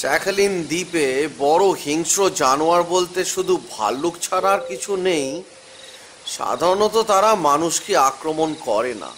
শ্যাখালিন 0.00 0.54
দ্বীপে 0.70 1.06
বড় 1.38 1.64
হিংস্র 1.84 2.20
জানোয়ার 2.42 2.82
বলতে 2.94 3.20
শুধু 3.24 3.54
ভাল্লুক 3.70 4.14
ছাড়া 4.22 4.50
আর 4.52 4.60
কিছু 4.68 4.92
নেই, 5.08 5.26
সাধারণত 6.26 6.96
তারা 7.10 7.30
মানুষকে 7.48 7.92
আক্রমণ 8.10 8.50
করে 8.68 8.94
না। 8.94 9.10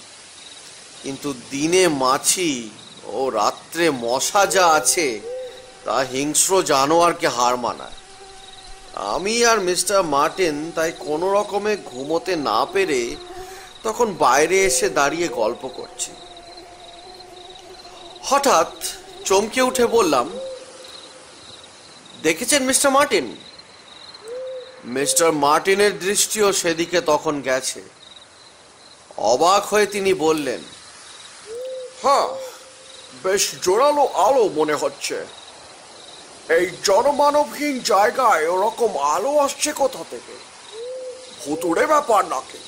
কিন্তু 1.02 1.28
দিনে 1.50 1.84
মাছি 2.02 2.70
ও 3.04 3.18
রাত্রে 3.30 3.90
মশা 4.04 4.42
যা 4.46 4.66
আছে, 4.78 5.20
তা 5.84 5.96
হিংস্র 6.12 6.52
জানোয়ারকে 6.62 7.28
হার 7.28 7.54
মানায়। 7.56 7.98
আমি 9.14 9.34
আর 9.44 9.58
মিস্টার 9.60 10.00
মার্টিন 10.14 10.56
তাই 10.74 10.90
কোনো 10.98 11.26
রকমে 11.32 11.72
ঘুমোতে 11.90 12.32
না 12.48 12.58
পেরে 12.72 13.02
তখন 13.82 14.08
বাইরে 14.24 14.56
এসে 14.64 14.86
দাঁড়িয়ে 14.88 15.28
গল্প 15.40 15.62
করছি। 15.78 16.10
হঠাৎ 18.28 18.70
চমকে 19.24 19.60
উঠে 19.62 19.86
বললাম 19.86 20.26
দেখেছেন 22.22 22.62
মিস্টার 22.62 22.90
মার্টিন? 22.90 23.36
মিস্টার 24.84 25.32
মার্টিনের 25.32 25.98
দৃষ্টিও 25.98 26.52
সেদিকে 26.52 27.00
তখন 27.00 27.40
গেছে। 27.40 27.82
অবাক 29.16 29.66
হয়ে 29.66 29.86
তিনি 29.86 30.14
বললেন 30.14 30.60
হ্যাঁ 32.02 32.28
বেশ 33.22 33.42
জোরালো 33.62 34.04
আলো 34.06 34.48
মনে 34.54 34.74
হচ্ছে। 34.74 35.26
এই 36.48 36.66
জনমানবহীন 36.84 37.80
জায়গায় 37.80 38.48
ওরকম 38.48 38.98
আলো 38.98 39.38
আসছে 39.38 39.72
কোথা 39.72 40.04
থেকে? 40.10 40.34
ভুতুড়ে 41.44 41.86
ব্যাপার 41.86 42.24
নাকি? 42.24 42.58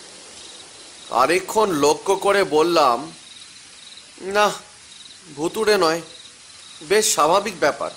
আরেকক্ষণ 1.11 1.69
লক্ষ্য 1.73 2.17
করে 2.17 2.45
বললাম 2.45 3.13
না 4.21 4.51
ভুতুড়ে 5.37 5.79
নয় 5.79 6.01
বেশ 6.83 7.13
স্বাভাবিক 7.13 7.61
ব্যাপার। 7.61 7.91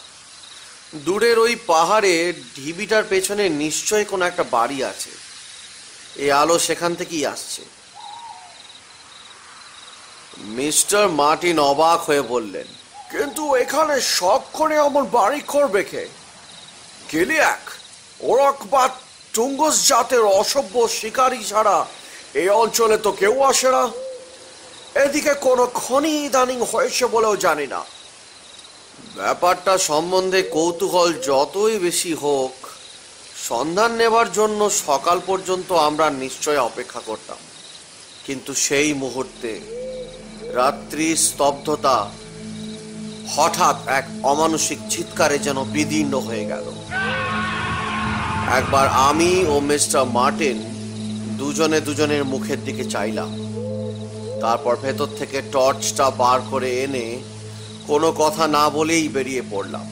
দূরের 0.94 1.38
ওই 1.46 1.54
পাহাড়ে 1.72 2.14
ঢিবিটার 2.56 3.04
পেছনে 3.12 3.44
নিশ্চয়ই 3.64 4.06
কোনো 4.12 4.24
একটা 4.26 4.44
বাড়ি 4.56 4.80
আছে। 4.92 5.12
এই 6.24 6.32
আলো 6.42 6.56
সেখান 6.68 6.92
থেকেই 7.00 7.26
আসছে। 7.34 7.62
মিস্টার 10.60 11.04
মার্টিন 11.20 11.58
অবাক 11.72 12.00
হয়ে 12.08 12.24
বললেন, 12.34 12.68
কিন্তু 13.12 13.44
এখানে 13.64 13.96
করে 14.58 14.76
আমার 14.88 15.06
বাড়ি 15.18 15.42
করবে 15.54 15.82
কে? 15.92 16.04
গেলি 17.12 17.38
এক 17.54 17.64
ওরক 18.30 18.58
বা 18.74 18.84
টুঙ্গস 19.34 19.76
জাতের 19.90 20.24
অসভ্য 20.42 20.76
শিকারী 21.00 21.42
ছাড়া 21.52 21.78
এই 22.42 22.50
অঞ্চলে 22.64 22.98
তো 23.06 23.12
কেউ 23.22 23.36
আসে 23.52 23.70
না। 23.76 23.84
এদিকে 25.06 25.34
কোনো 25.48 25.64
খনি 25.82 26.14
ইদানিং 26.28 26.60
হয়েছে 26.72 27.06
বলেও 27.16 27.36
জানি 27.46 27.68
না। 27.74 27.82
ব্যাপারটা 29.16 29.78
সম্বন্ধে 29.78 30.42
কৌতূহল 30.44 31.14
যতই 31.14 31.78
বেশি 31.78 32.14
হোক, 32.14 32.52
সন্ধান 33.50 33.92
নেবার 33.92 34.32
জন্য 34.32 34.70
সকাল 34.70 35.22
পর্যন্ত 35.26 35.72
আমরা 35.72 36.10
নিশ্চয় 36.10 36.60
অপেক্ষা 36.60 37.02
করতাম। 37.06 37.38
কিন্তু 38.26 38.54
সেই 38.54 38.94
মুহূর্তে 38.94 39.60
রাত্রি 40.54 41.16
স্তব্ধতা 41.16 42.12
হঠাৎ 43.36 43.88
এক 43.88 44.06
অমানসিক 44.24 44.80
চিৎকারে 44.90 45.40
যেন 45.40 45.64
বিদীর্ণ 45.64 46.20
হয়ে 46.20 46.46
গেল। 46.46 46.66
একবার 48.48 48.88
আমি 48.88 49.46
ও 49.48 49.60
মিস্টার 49.60 50.06
মার্টিন 50.06 50.58
দুজনে 51.38 51.82
দুজনের 51.82 52.26
মুখের 52.26 52.66
দিকে 52.66 52.86
চাইলাম। 52.86 53.44
তারপর 54.42 54.76
ভেতর 54.76 55.08
থেকে 55.20 55.42
টর্চটা 55.52 56.10
বার 56.10 56.40
করে 56.52 56.84
এনে 56.84 57.20
কোনো 57.88 58.12
কথা 58.12 58.48
না 58.48 58.70
বলেই 58.70 59.08
বেরিয়ে 59.08 59.44
পড়লাম। 59.52 59.88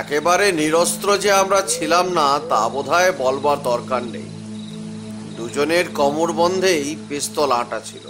একেবারে 0.00 0.52
নিরস্ত্র 0.52 1.18
যে 1.18 1.32
আমরা 1.32 1.60
ছিলাম 1.68 2.12
না, 2.12 2.40
তা 2.48 2.68
বোধহয় 2.68 3.12
বলবার 3.12 3.62
দরকার 3.62 4.02
নেই। 4.02 4.28
দুজনের 5.36 5.86
কোমর 5.88 6.32
বন্ধেই 6.32 6.96
পিস্তল 7.08 7.52
আটা 7.52 7.80
ছিল। 7.80 8.06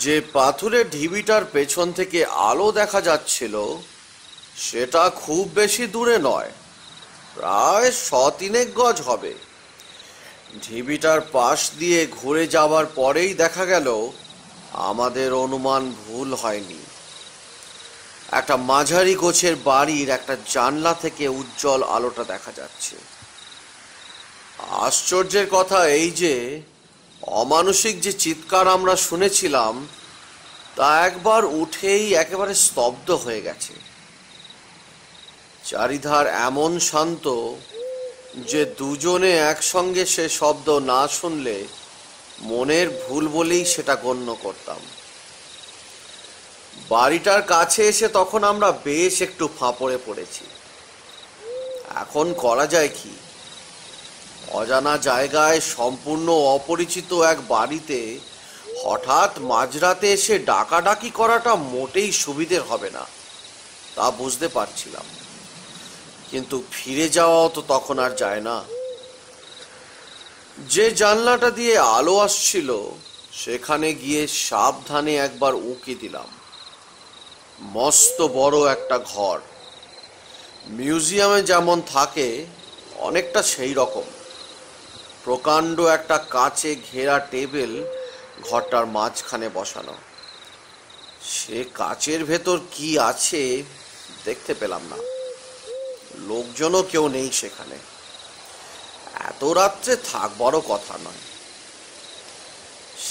যে 0.00 0.20
পাথুরে 0.32 0.84
ঢিবিটার 0.84 1.44
পেছন 1.44 1.92
থেকে 1.92 2.24
আলো 2.24 2.72
দেখা 2.72 3.00
যাচ্ছিল, 3.00 3.54
সেটা 4.56 5.10
খুব 5.10 5.50
বেশি 5.54 5.86
দূরে 5.86 6.18
নয়, 6.18 6.50
প্রায় 7.34 7.90
শ 7.92 8.14
তিনেক 8.38 8.74
গজ 8.74 9.00
হবে। 9.00 9.34
ঢিবিটার 10.62 11.20
পাশ 11.32 11.70
দিয়ে 11.78 12.06
ঘুরে 12.10 12.46
যাওয়ার 12.46 12.86
পরেই 12.86 13.34
দেখা 13.34 13.64
গেল 13.64 14.10
আমাদের 14.72 15.32
অনুমান 15.32 15.94
ভুল 16.06 16.34
হয়নি। 16.34 16.78
একটা 18.32 18.56
মাঝারি 18.56 19.14
গোছের 19.14 19.56
বাড়ির 19.64 20.08
একটা 20.08 20.36
জানলা 20.52 20.94
থেকে 20.94 21.28
উজ্জ্বল 21.28 21.82
আলোটা 21.82 22.24
দেখা 22.24 22.52
যাচ্ছে। 22.52 22.96
আশ্চর্যের 24.68 25.46
কথা 25.50 25.86
এই 25.86 26.10
যে, 26.10 26.62
অমানসিক 27.22 28.00
যে 28.00 28.12
চিৎকার 28.12 28.68
আমরা 28.68 28.96
শুনেছিলাম, 28.96 29.86
তা 30.76 31.06
একবার 31.06 31.44
উঠেই 31.44 32.14
একেবারে 32.14 32.54
স্তব্ধ 32.54 33.10
হয়ে 33.10 33.40
গেছে। 33.40 33.74
চারিধার 35.64 36.26
এমন 36.26 36.78
শান্ত 36.78 37.52
যে 38.36 38.64
দুজনে 38.64 39.38
একসঙ্গে 39.38 40.06
সে 40.06 40.28
শব্দ 40.28 40.70
না 40.70 41.08
শুনলে 41.08 41.64
মনের 42.40 42.88
ভুল 42.90 43.28
বলেই 43.28 43.64
সেটা 43.64 43.94
গণ্য 43.94 44.36
করতাম। 44.42 44.80
বাড়িটার 46.88 47.42
কাছে 47.42 47.88
এসে 47.88 48.08
তখন 48.08 48.44
আমরা 48.44 48.72
বেশ 48.72 49.22
একটু 49.22 49.48
ফাঁপড়ে 49.58 49.98
পড়েছি। 50.06 50.44
এখন 51.94 52.34
করা 52.34 52.66
যায় 52.66 52.88
কি? 52.88 53.10
অজানা 54.52 54.98
জায়গায় 54.98 55.60
সম্পূর্ণ 55.60 56.30
অপরিচিত 56.30 57.12
এক 57.12 57.38
বাড়িতে 57.48 58.18
হঠাৎ 58.84 59.38
মাঝরাতে 59.38 60.12
এসে 60.12 60.38
ডাকাডাকি 60.38 61.10
করাটা 61.10 61.56
মোটেই 61.56 62.12
সুবিধের 62.12 62.62
হবে 62.62 62.90
না, 62.90 63.06
তা 63.96 64.10
বুঝতে 64.10 64.48
পারছিলাম। 64.48 65.04
কিন্তু 66.30 66.62
ফিরে 66.72 67.08
যাওয়াও 67.08 67.48
তো 67.48 67.62
তখন 67.68 67.98
আর 67.98 68.10
যায় 68.10 68.40
না। 68.40 68.64
যে 70.66 70.90
জানলাটা 70.90 71.50
দিয়ে 71.50 71.78
আলো 71.78 72.18
আসছিল, 72.18 72.90
সেখানে 73.32 73.94
গিয়ে 73.94 74.26
সাবধানে 74.26 75.16
একবার 75.16 75.54
উঁকি 75.54 75.94
দিলাম। 75.94 76.26
মস্ত 77.60 78.22
বড় 78.22 78.72
একটা 78.72 78.98
ঘর। 78.98 79.40
মিউজিয়ামে 80.66 81.42
যেমন 81.42 81.82
থাকে, 81.86 82.46
অনেকটা 82.96 83.42
সেই 83.42 83.74
রকম। 83.74 84.02
প্রকাণ্ড 85.24 85.80
একটা 85.80 86.18
কাচে 86.18 86.76
ঘেরা 86.92 87.18
টেবিল 87.18 87.84
ঘরটার 88.42 88.86
মাঝখানে 88.86 89.50
বসানো। 89.54 89.94
সে 91.24 91.64
কাচের 91.74 92.24
ভেতর 92.24 92.58
কি 92.70 92.98
আছে, 92.98 93.62
দেখতে 94.24 94.54
পেলাম 94.54 94.80
না। 94.90 94.96
লোকজনও 96.18 96.82
কেউ 96.82 97.08
নেই 97.08 97.30
সেখানে। 97.32 97.78
এত 99.18 99.44
রাত্রে 99.44 99.96
থাকবারও 100.12 100.60
কথা 100.68 100.98
নয়। 101.04 101.22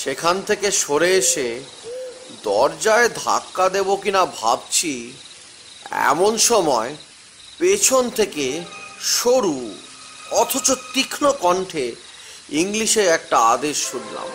সেখান 0.02 0.42
থেকে 0.42 0.72
সরে 0.72 1.16
এসে 1.16 1.62
দরজায় 2.44 3.10
ধাক্কা 3.10 3.70
দেব 3.70 3.96
কিনা 3.96 4.26
ভাবছি 4.26 5.14
এমন 5.92 6.38
সময় 6.38 6.96
পেছন 7.60 8.10
থেকে 8.10 8.62
সরু 9.02 9.76
অথচ 10.32 10.72
তীক্ষ্ণ 10.94 11.32
কণ্ঠে 11.32 11.96
ইংলিশে 12.50 13.06
একটা 13.08 13.38
আদেশ 13.40 13.78
শুনলাম। 13.92 14.28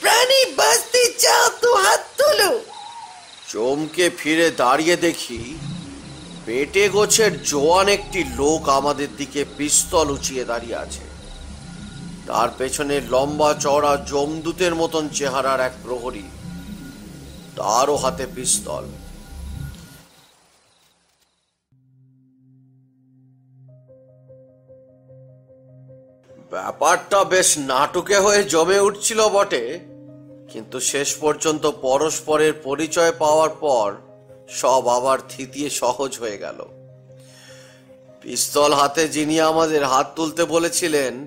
প্রাণী 0.00 0.44
বাঁচতে 0.56 1.12
চাও 1.18 1.50
তো 1.62 1.74
হাত 1.74 2.00
তোলো। 2.18 2.60
চমকে 3.48 4.10
ফিরে 4.10 4.50
দাঁড়িয়ে 4.50 4.96
দেখি 4.96 5.58
পেটে 6.52 6.84
গোছের 6.88 7.32
জোয়ান 7.42 7.88
একটি 7.88 8.20
লোক 8.40 8.62
আমাদের 8.68 9.08
দিকে 9.16 9.40
পিস্তল 9.58 10.06
উঁচিয়ে 10.10 10.44
দাঁড়িয়ে 10.44 10.80
আছে। 10.84 11.04
তার 12.26 12.48
পেছনে 12.58 12.96
লম্বা 13.12 13.50
চওড়া 13.54 13.92
জমদূতের 14.10 14.74
মতন 14.74 15.04
চেহারার 15.08 15.60
এক 15.60 15.72
প্রহরী। 15.82 16.26
তারও 17.56 17.96
হাতে 17.96 18.26
পিস্তল। 18.34 18.84
ব্যাপারটা 26.52 27.20
বেশ 27.24 27.48
নাটকে 27.58 28.16
হয়ে 28.18 28.42
জমে 28.44 28.78
উঠছিল 28.78 29.20
বটে, 29.28 29.64
কিন্তু 30.52 30.76
শেষ 30.80 31.08
পর্যন্ত 31.14 31.64
পরস্পরের 31.66 32.52
পরিচয় 32.66 33.12
পাওয়ার 33.18 33.52
পর 33.64 33.88
সব 34.50 34.88
আবার 34.88 35.18
থিতিয়ে 35.28 35.70
সহজ 35.70 36.18
হয়ে 36.18 36.38
গেল। 36.38 36.58
পিস্তল 38.22 38.72
হাতে 38.74 39.08
যিনি 39.08 39.40
আমাদের 39.40 39.84
হাত 39.84 40.06
তুলতে 40.16 40.44
বলেছিলেন, 40.44 41.26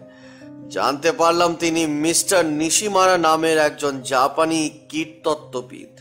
জানতে 0.69 1.11
পারলাম 1.11 1.55
তিনি 1.55 1.85
মিস্টার 1.87 2.45
নিশিমারা 2.45 3.17
নামের 3.17 3.57
একজন 3.57 4.01
জাপানি 4.01 4.69
কীটতত্ত্ববিদ। 4.89 5.93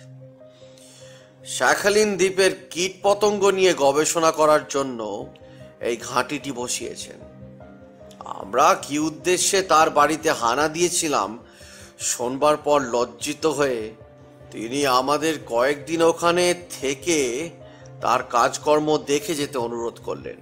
শাখালিন 1.46 2.16
দ্বীপের 2.16 2.52
কীট 2.70 2.92
পতঙ্গ 3.02 3.42
নিয়ে 3.50 3.74
গবেষণা 3.74 4.30
করার 4.30 4.62
জন্য 4.68 5.00
এই 5.80 5.96
ঘাঁটিটি 5.96 6.52
বসিয়েছেন। 6.52 7.18
আমরা 8.24 8.74
কি 8.82 8.98
উদ্দেশ্যে 8.98 9.62
তার 9.62 9.90
বাড়িতে 9.90 10.30
হানা 10.30 10.68
দিয়েছিলাম, 10.68 11.30
শোনবার 12.00 12.56
পর 12.56 12.78
লজ্জিত 12.94 13.46
হয়ে 13.46 13.94
তিনি 14.52 14.86
আমাদের 14.86 15.34
কয়েকদিন 15.46 16.02
ওখানে 16.02 16.54
থেকে 16.80 17.50
তার 18.00 18.22
কাজকর্ম 18.22 18.98
দেখে 18.98 19.34
যেতে 19.34 19.58
অনুরোধ 19.58 20.00
করলেন। 20.04 20.36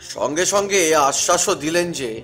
সঙ্গে 0.00 0.46
সঙ্গে 0.46 0.96
আশ্বাসও 0.96 1.54
দিলেন 1.54 1.92
যে, 1.92 2.22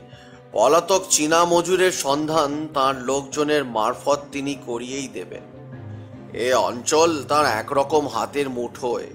পলাতক 0.53 1.05
চীনা 1.11 1.45
মজুরের 1.45 1.93
সন্ধান 1.93 2.69
তার 2.75 3.03
লোকজনের 3.03 3.65
মারফত 3.65 4.23
তিনি 4.33 4.55
করিয়েই 4.67 5.09
দেবেন। 5.09 5.43
এ 6.33 6.55
অঞ্চল 6.55 7.25
তার 7.25 7.47
একরকম 7.47 8.09
হাতের 8.09 8.51
মুঠোয়। 8.51 9.07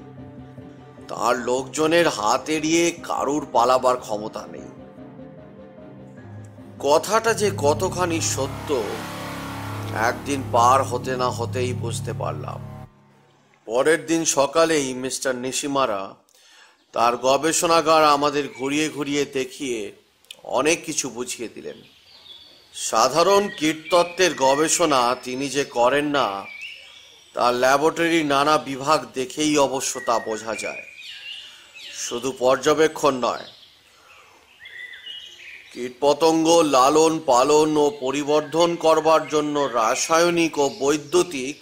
তার 1.07 1.37
লোকজনের 1.37 2.07
হাত 2.07 2.49
এড়িয়ে 2.49 2.91
কারুর 2.91 3.47
পালাবার 3.51 3.97
ক্ষমতা 3.97 4.47
নেই। 4.51 4.61
কথাটা 6.79 7.33
যে 7.33 7.51
কতখানি 7.57 8.21
সত্য 8.21 8.83
একদিন 9.99 10.43
পার 10.51 10.83
হতে 10.83 11.17
না 11.17 11.29
হতেই 11.29 11.73
বুঝতে 11.73 12.13
পারলাম। 12.13 12.59
পরের 13.65 14.05
দিন 14.05 14.25
সকালেই 14.25 14.93
মিস্টার 14.93 15.35
নিশিমারা 15.35 16.15
তার 16.91 17.17
গবেষণাগার 17.17 18.03
আমাদের 18.05 18.49
ঘুরিয়ে 18.59 18.89
ঘুরিয়ে 18.89 19.25
দেখিয়ে 19.25 19.91
অনেক 20.43 20.85
কিছু 20.85 21.09
বুঝিয়ে 21.09 21.49
দিলেন। 21.49 21.77
সাধারণ 22.73 23.49
কীটতত্ত্বের 23.57 24.35
গবেষণা 24.35 25.15
তিনি 25.23 25.49
যে 25.49 25.63
করেন 25.63 26.05
না, 26.05 26.45
তার 27.33 27.53
ল্যাবরেটরির 27.53 28.25
নানা 28.25 28.57
বিভাগ 28.57 29.05
দেখেই 29.13 29.57
অবশ্য 29.57 29.99
তা 30.05 30.19
বোঝা 30.19 30.55
যায়। 30.55 30.83
শুধু 32.07 32.31
পর্যবেক্ষণ 32.39 33.13
নয় 33.13 33.45
কীটপতঙ্গ 35.73 36.47
লালন 36.75 37.13
পালন 37.31 37.69
ও 37.77 37.85
পরিবর্ধন 38.03 38.69
করবার 38.75 39.23
জন্য 39.27 39.55
রাসায়নিক 39.73 40.55
ও 40.59 40.65
বৈদ্যুতিক 40.81 41.55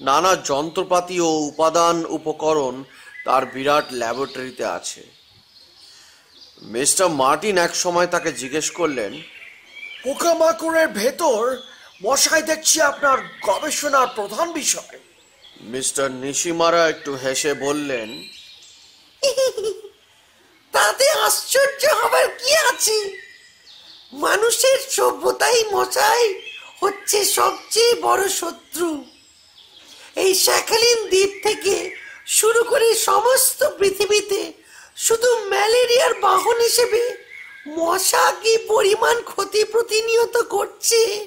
নানা 0.00 0.32
যন্ত্রপাতি 0.50 1.16
ও 1.20 1.30
উপাদান 1.50 1.96
উপকরণ 2.18 2.74
তার 3.24 3.42
বিরাট 3.46 3.86
ল্যাবরেটরিতে 4.00 4.64
আছে। 4.78 5.02
মিস্টার 6.74 7.06
মার্টিন 7.20 7.56
এক 7.58 7.72
সময় 7.74 8.06
তাকে 8.06 8.30
জিজ্ঞেস 8.32 8.68
করলেন 8.70 9.12
পোকামাকড়ের 10.04 10.88
ভেতর 11.00 11.40
মশাই 12.04 12.42
দেখছি 12.42 12.76
আপনার 12.90 13.18
গবেষণার 13.48 14.08
প্রধান 14.16 14.46
বিষয়। 14.60 14.98
মিস্টার 15.74 16.06
নিশিমারা 16.22 16.82
একটু 16.88 17.10
হেসে 17.22 17.52
বললেন 17.66 18.08
তাতে 20.74 21.06
আশ্চর্য 21.26 21.82
হবার 22.00 22.26
কি 22.40 22.50
আছে? 22.70 22.98
মানুষের 24.22 24.78
সভ্যতাই 24.90 25.64
মশাই 25.72 26.24
হচ্ছে 26.80 27.24
সবচেয়ে 27.24 27.94
বড় 27.94 28.28
শত্রু। 28.28 29.04
এই 30.16 30.34
শাখালিন 30.34 30.98
দ্বীপ 31.08 31.32
থেকে 31.42 31.76
শুরু 32.26 32.64
করে 32.64 32.94
সমস্ত 32.94 33.60
পৃথিবীতে 33.78 34.52
শুধু 34.96 35.28
ম্যালেরিয়ার 35.48 36.14
বাহন 36.20 36.56
হিসেবে 36.60 37.02
মশা 37.68 38.32
কি 38.42 38.58
পরিমাণ 38.68 39.16
ক্ষতি 39.22 39.64
প্রতিনিয়ত 39.64 40.36
করছে। 40.54 41.26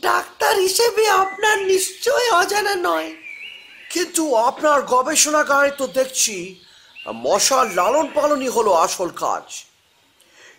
ডাক্তার 0.00 0.54
হিসেবে 0.58 1.08
আপনার 1.08 1.58
নিশ্চয় 1.58 2.26
অজানা 2.30 2.74
নয়। 2.74 3.10
কিন্তু 3.92 4.34
আপনার 4.36 4.82
গবেষণাগারে 4.82 5.70
তো 5.70 5.86
দেখছি 5.86 6.36
মশার 7.14 7.66
লালন 7.74 8.06
পালনই 8.14 8.48
হলো 8.48 8.72
আসল 8.72 9.08
কাজ। 9.08 9.64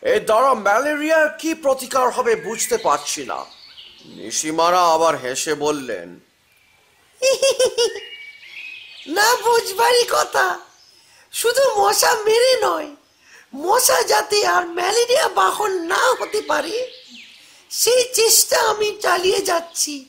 এর 0.05 0.25
দ্বারা 0.25 0.53
ম্যালেরিয়ার 0.53 1.29
কি 1.39 1.55
প্রতিকার 1.55 2.09
হবে 2.11 2.35
বুঝতে 2.35 2.77
পারছি 2.77 3.25
না। 3.25 3.45
নিশিমারা 4.05 4.81
আবার 4.85 5.17
হেসে 5.17 5.55
বললেন 5.55 6.19
না 9.07 9.35
বুঝবারই 9.35 10.03
কথা। 10.11 10.59
শুধু 11.33 11.63
মশা 11.77 12.15
মেরে 12.25 12.53
নয় 12.61 12.89
মশা 13.55 14.03
যাতে 14.03 14.47
আর 14.47 14.65
ম্যালেরিয়া 14.65 15.27
বাহন 15.29 15.71
না 15.87 16.03
হতে 16.19 16.41
পারে 16.41 16.75
সেই 17.71 18.03
চেষ্টা 18.13 18.57
আমি 18.61 18.97
চালিয়ে 19.01 19.41
যাচ্ছি। 19.41 20.05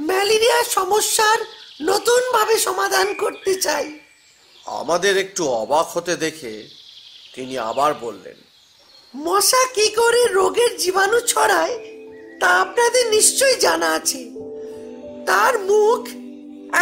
ম্যালেরিয়া 0.00 0.64
সমস্যার 0.64 1.38
নতুনভাবে 1.82 2.58
সমাধান 2.58 3.14
করতে 3.14 3.52
চাই। 3.60 3.86
আমাদের 4.66 5.16
একটু 5.18 5.42
অবাক 5.48 5.86
হতে 5.86 6.16
দেখে 6.16 6.68
তিনি 7.34 7.58
আবার 7.58 7.94
বললেন 7.94 8.45
মশা 9.24 9.62
কি 9.74 9.86
করে 9.98 10.22
রোগের 10.38 10.72
জীবাণু 10.82 11.18
ছড়ায়, 11.30 11.74
তা 12.40 12.48
আপনাদের 12.62 13.04
নিশ্চয়ই 13.14 13.56
জানা 13.64 13.88
আছে। 13.98 14.22
তার 15.28 15.54
মুখ 15.70 16.00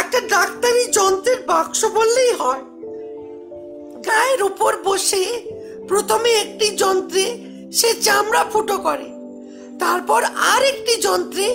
একটা 0.01 0.19
ডাক্তারি 0.35 0.83
যন্ত্রের 0.97 1.39
বাক্স 1.49 1.79
বললেই 1.97 2.33
হয়। 2.41 2.63
গায়ের 4.07 4.41
উপর 4.49 4.71
বসে 4.87 5.23
প্রথমে 5.89 6.31
একটি 6.43 6.67
যন্ত্রে 6.81 7.25
সে 7.77 7.89
চামড়া 8.05 8.43
ফুটো 8.51 8.77
করে, 8.77 9.07
তারপর 9.79 10.21
আর 10.51 10.61
একটি 10.71 10.93
যন্ত্রে 11.07 11.45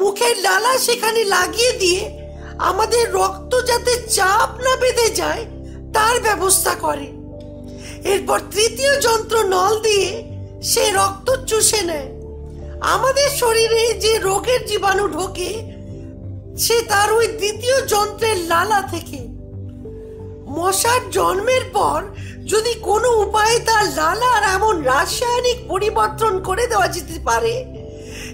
মুখের 0.00 0.34
লালা 0.46 0.72
সেখানে 0.78 1.20
লাগিয়ে 1.34 1.72
দিয়ে 1.82 2.02
আমাদের 2.70 3.04
রক্ত 3.18 3.52
যাতে 3.70 3.92
চাপ 4.16 4.50
না 4.64 4.72
বেঁধে 4.82 5.08
যায়, 5.20 5.42
তার 5.94 6.16
ব্যবস্থা 6.26 6.72
করে। 6.84 7.08
এরপর 8.12 8.38
তৃতীয় 8.54 8.92
যন্ত্র 9.00 9.36
নল 9.54 9.74
দিয়ে 9.86 10.08
সে 10.70 10.84
রক্ত 10.98 11.28
চুষে 11.48 11.82
নেয়। 11.90 12.10
আমাদের 12.94 13.28
শরীরে 13.40 13.82
যে 14.04 14.12
রোগের 14.18 14.60
জীবাণু 14.66 15.04
ঢোকে, 15.08 15.50
সে 16.64 16.76
তার 16.82 17.08
ওই 17.12 17.26
দ্বিতীয় 17.26 17.76
যন্ত্রের 17.92 18.38
লালা 18.50 18.80
থেকে। 18.92 19.20
মশার 20.56 21.02
জন্মের 21.10 21.64
পর 21.72 21.98
যদি 22.44 22.72
কোনো 22.88 23.08
উপায়ে 23.24 23.58
তার 23.58 23.84
লালার 23.98 24.42
এমন 24.56 24.74
রাসায়নিক 24.82 25.58
পরিবর্তন 25.68 26.32
করে 26.42 26.64
দেওয়া 26.66 26.88
যেতে 26.88 27.16
পারে, 27.24 27.54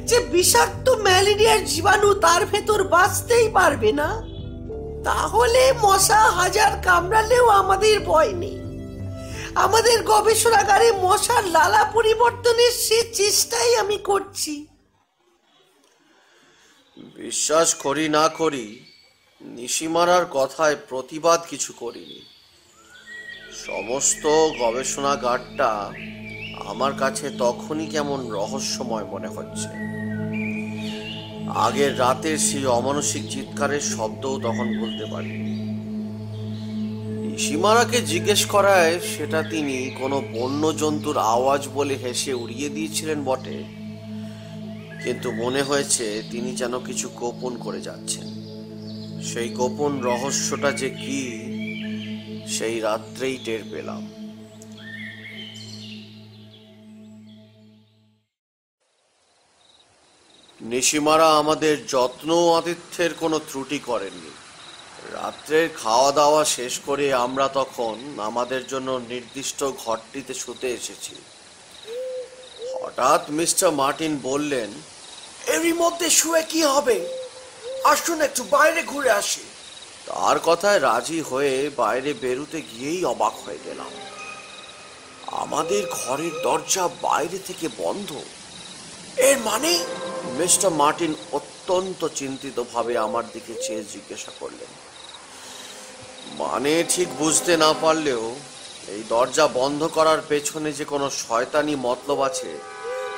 যে 0.08 0.18
বিষাক্ত 0.32 0.86
ম্যালেরিয়ার 1.06 1.60
জীবাণু 1.64 2.10
তার 2.14 2.42
ভেতর 2.46 2.80
বাঁচতেই 2.84 3.48
পারবে 3.48 3.90
না, 3.92 4.08
তাহলে 5.04 5.62
মশা 5.84 6.22
হাজার 6.38 6.72
কামড়ালেও 6.86 7.46
আমাদের 7.60 7.96
ভয় 8.00 8.32
নেই। 8.32 8.61
আমাদের 9.54 10.02
গবেষণাগারে 10.02 10.92
মশার 10.92 11.44
লালা 11.48 11.84
পরিবর্তনের 11.84 12.70
সে 12.70 13.12
চেষ্টাই 13.12 13.76
আমি 13.76 13.98
করছি। 13.98 14.66
বিশ্বাস 17.16 17.74
করি 17.74 18.08
না 18.08 18.28
করি, 18.28 18.84
নিশিমারার 19.40 20.26
কথায় 20.30 20.76
প্রতিবাদ 20.88 21.40
কিছু 21.50 21.72
করিনি। 21.72 22.22
সমস্ত 23.66 24.26
গবেষণাগারটা 24.58 25.92
আমার 26.66 26.92
কাছে 26.98 27.30
তখনই 27.38 27.86
কেমন 27.86 28.30
রহস্যময় 28.30 29.04
মনে 29.04 29.28
হচ্ছে। 29.28 29.68
আগের 31.54 31.98
রাতের 31.98 32.38
সেই 32.38 32.66
অমানসিক 32.66 33.30
চিৎকারের 33.30 33.80
শব্দও 33.80 34.40
তখন 34.40 34.80
বলতে 34.80 35.12
পারি 35.12 35.52
নিশিমারাকে 37.32 38.02
জিজ্ঞেস 38.02 38.46
করায় 38.46 39.00
সেটা 39.00 39.42
তিনি 39.42 39.90
কোনো 39.90 40.22
বন্য 40.32 40.76
জন্তুর 40.76 41.18
আওয়াজ 41.18 41.68
বলে 41.74 41.94
হেসে 41.94 42.32
উড়িয়ে 42.32 42.68
দিয়েছিলেন 42.68 43.24
বটে। 43.24 43.64
কিন্তু 45.04 45.32
মনে 45.32 45.62
হয়েছে 45.62 46.22
তিনি 46.30 46.56
যেন 46.56 46.78
কিছু 46.78 47.08
গোপন 47.08 47.56
করে 47.56 47.80
যাচ্ছেন। 47.80 48.26
সেই 49.22 49.48
গোপন 49.48 50.00
রহস্যটা 50.00 50.72
যে 50.72 50.90
কি, 50.90 51.22
সেই 52.48 52.80
রাত্রেই 52.80 53.38
টের 53.44 53.62
পেলাম। 53.70 54.02
নিশিমারা 60.60 61.38
আমাদের 61.38 61.86
যত্ন 61.88 62.54
আতিথ্যের 62.58 63.14
কোনো 63.14 63.38
ত্রুটি 63.38 63.78
করেননি। 63.78 64.41
রাত্রের 65.12 65.68
খাওয়া 65.82 66.12
দাওয়া 66.12 66.44
শেষ 66.44 66.78
করে 66.86 67.14
আমরা 67.14 67.48
তখন 67.48 67.96
আমাদের 68.18 68.66
জন্য 68.66 69.00
নির্দিষ্ট 69.08 69.64
ঘরটিতে 69.64 70.34
শুতে 70.34 70.68
এসেছি। 70.70 71.14
হঠাৎ 72.82 73.30
মিস্টার 73.30 73.72
মার্টিন 73.72 74.18
বললেন, 74.22 74.70
এরই 75.46 75.72
মধ্যে 75.72 76.10
শুয়ে 76.10 76.42
কি 76.42 76.62
হবে? 76.62 77.08
আসুন 77.84 78.20
একটু 78.20 78.44
বাইরে 78.50 78.82
ঘুরে 78.82 79.10
আসি। 79.10 79.40
তার 80.06 80.38
কথায় 80.44 80.80
রাজি 80.80 81.20
হয়ে 81.20 81.70
বাইরে 81.76 82.12
বেরুতে 82.12 82.62
গিয়েই 82.62 83.04
অবাক 83.04 83.32
হয়ে 83.46 83.58
গেলাম। 83.64 83.90
আমাদের 85.26 85.86
ঘরের 85.90 86.42
দরজা 86.42 86.88
বাইরে 87.02 87.38
থেকে 87.38 87.68
বন্ধ। 87.76 88.10
এর 89.16 89.38
মানে? 89.38 89.84
মিস্টার 90.24 90.70
মার্টিন 90.70 91.14
অত্যন্ত 91.32 92.08
চিন্তিতভাবে 92.14 92.98
আমার 92.98 93.24
দিকে 93.32 93.54
চেয়ে 93.62 93.84
জিজ্ঞাসা 93.84 94.32
করলেন। 94.40 94.91
মানে 96.38 96.84
ঠিক 96.88 97.16
বুঝতে 97.16 97.56
না 97.56 97.72
পারলেও 97.72 98.36
এই 98.88 99.02
দরজা 99.08 99.46
বন্ধ 99.46 99.86
করার 99.86 100.18
পেছনে 100.28 100.72
যে 100.72 100.84
কোনো 100.84 101.10
শয়তানি 101.10 101.76
মতলব 101.76 102.22
আছে, 102.22 102.58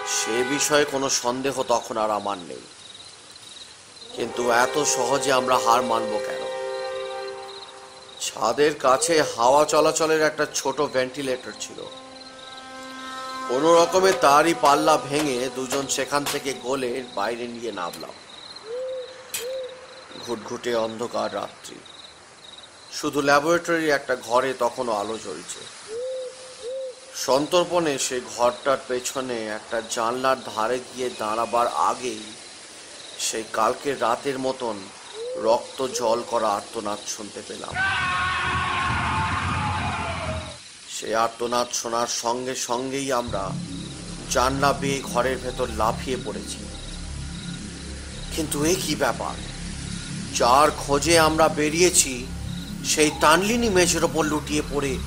সে 0.09 0.45
বিষয়ে 0.51 0.85
কোনো 0.85 1.09
সন্দেহ 1.09 1.63
তখন 1.63 1.97
আর 1.97 2.11
আমার 2.11 2.39
নেই। 2.39 2.61
কিন্তু 4.17 4.51
এত 4.51 4.83
সহজে 4.83 5.33
আমরা 5.33 5.59
হার 5.59 5.83
মানব 5.83 6.21
কেন? 6.27 6.45
ছাদের 8.21 8.75
কাছে 8.75 9.23
হাওয়া 9.23 9.65
চলাচলের 9.65 10.23
একটা 10.23 10.47
ছোট 10.55 10.81
ভেন্টিলেটর 10.81 11.53
ছিল। 11.61 11.85
কোনো 13.49 13.83
রকমে 13.83 14.13
তারই 14.13 14.55
পাল্লা 14.61 14.97
ভেঙে 14.97 15.49
দুজন 15.55 15.87
সেখান 15.87 16.25
থেকে 16.33 16.53
গোলে 16.53 17.03
বাইরে 17.15 17.47
নিয়ে 17.47 17.73
নামলাম। 17.73 18.11
ঘুটঘুটে 20.27 20.75
অন্ধকার 20.75 21.35
রাত্রি। 21.35 21.77
শুধু 23.01 23.21
ল্যাবরেটরির 23.21 23.89
একটা 23.89 24.17
ঘরে 24.17 24.55
তখনও 24.59 24.93
আলো 24.93 25.19
জ্বলছে। 25.19 25.61
সন্তর্পণে 27.15 27.99
সে 27.99 28.21
ঘরটার 28.37 28.77
পেছনে 28.89 29.47
একটা 29.47 29.83
জানলার 29.91 30.37
ধারে 30.57 30.79
গিয়ে 30.79 31.11
দাঁড়াবার 31.19 31.67
আগেই 31.67 32.23
সেই 33.19 33.45
কালকের 33.53 34.01
রাতের 34.01 34.39
মতন 34.39 34.77
রক্ত 35.43 35.87
জল 35.95 36.23
করা 36.27 36.49
আর্তনাদ 36.49 36.99
শুনতে 37.07 37.43
পেলাম। 37.49 37.75
সেই 40.89 41.15
আর্তনাদ 41.15 41.67
শোনার 41.73 42.07
সঙ্গে 42.07 42.55
সঙ্গেই 42.55 43.13
আমরা 43.13 43.51
জানলা 44.31 44.73
বেয়ে 44.73 45.03
ঘরের 45.03 45.39
ভেতর 45.39 45.67
লাফিয়ে 45.77 46.17
পড়েছি। 46.25 46.65
কিন্তু 48.37 48.65
এ 48.65 48.75
কি 48.87 48.95
ব্যাপার? 48.95 49.35
যার 50.35 50.71
খোঁজে 50.71 51.19
আমরা 51.19 51.49
বেরিয়েছি 51.49 52.27
সেই 52.85 53.11
তানলিনী 53.21 53.69
মেঝের 53.69 54.05
ওপর 54.05 54.25
লুটিয়ে 54.25 54.63
পড়ে 54.71 54.99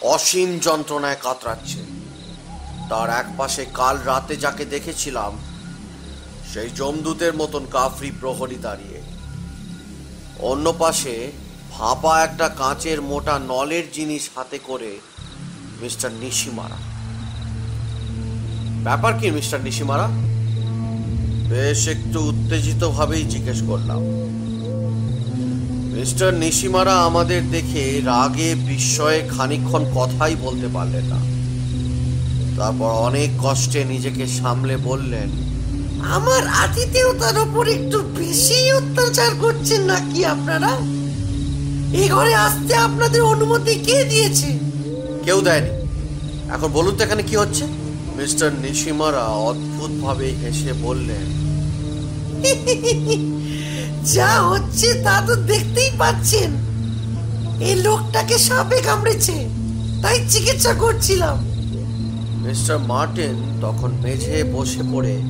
অসীম 0.00 0.58
যন্ত্রণায় 0.58 1.16
কাতরাচ্ছে। 1.22 1.78
তার 2.88 3.10
এক 3.10 3.26
পাশে 3.38 3.66
কাল 3.74 3.98
রাতে 4.04 4.36
যাকে 4.36 4.64
দেখেছিলাম, 4.64 5.38
সেই 6.52 6.70
জমদূতের 6.76 7.34
মতন 7.36 7.66
কাফরি 7.70 8.12
প্রহরী 8.20 8.56
দাঁড়িয়ে। 8.56 9.02
অন্য 10.38 10.74
পাশে 10.78 11.32
ফাঁপা 11.72 12.24
একটা 12.24 12.48
কাঁচের 12.48 13.02
মোটা 13.02 13.38
নলের 13.38 13.82
জিনিস 13.92 14.30
হাতে 14.34 14.58
করে 14.58 14.98
মিস্টার 15.80 16.10
নিশিমারা। 16.12 16.76
ব্যাপার 18.82 19.12
কি 19.20 19.30
মিস্টার 19.30 19.60
নিশিমারা? 19.60 20.08
বেশ 21.48 21.88
একটু 21.88 22.18
উত্তেজিত 22.20 22.88
ভাবেই 22.88 23.24
জিজ্ঞেস 23.24 23.62
করলাম। 23.66 24.00
মিস্টার 25.92 26.34
নিশিমারা 26.34 26.94
আমাদের 26.98 27.50
দেখে 27.50 28.00
রাগে, 28.04 28.54
বিস্ময়ে 28.54 29.20
খানিকক্ষণ 29.28 29.84
কথাই 29.94 30.36
বলতে 30.40 30.68
পারলেন 30.68 31.04
না। 31.04 31.16
তারপর 32.56 32.90
অনেক 32.90 33.30
কষ্টে 33.42 33.84
নিজেকে 33.84 34.26
সামলে 34.26 34.76
বললেন, 34.76 35.28
আমার 36.00 36.42
আতিথেয়তার 36.46 37.38
ওপর 37.38 37.68
একটু 37.68 37.98
বেশি 37.98 38.72
অত্যাচার 38.72 39.30
করছেন 39.40 39.80
নাকি 39.82 40.24
আপনারা? 40.24 40.72
এই 41.92 42.08
ঘরে 42.08 42.34
আসতে 42.34 42.74
আপনাদের 42.74 43.22
অনুমতি 43.22 43.74
কে 43.74 44.04
দিয়েছে? 44.04 44.58
কেউ 45.24 45.40
দেয়নি। 45.40 45.70
এখন 46.54 46.68
বলুন 46.72 46.96
তো 46.96 47.04
এখানে 47.04 47.22
কি 47.22 47.36
হচ্ছে? 47.36 47.64
মিস্টার 48.16 48.52
নিশিমারা 48.52 49.24
অদ্ভুতভাবে 49.26 50.26
হেসে 50.42 50.72
বললেন 50.82 51.26
যা 54.04 54.40
হচ্ছে 54.40 55.02
তা 55.04 55.22
তো 55.26 55.34
দেখতেই 55.36 55.90
পাচ্ছেন। 55.98 56.50
এই 57.60 57.74
লোকটাকে 57.74 58.38
সাপে 58.38 58.80
কামড়েছে 58.80 59.48
তাই 60.02 60.26
চিকিৎসা 60.28 60.74
করছিলাম। 60.74 61.36
মিস্টার 62.42 62.78
মার্টিন 62.78 63.58
তখন 63.60 63.90
মেঝে 64.02 64.44
বসে 64.44 64.82
পড়ে 64.92 65.22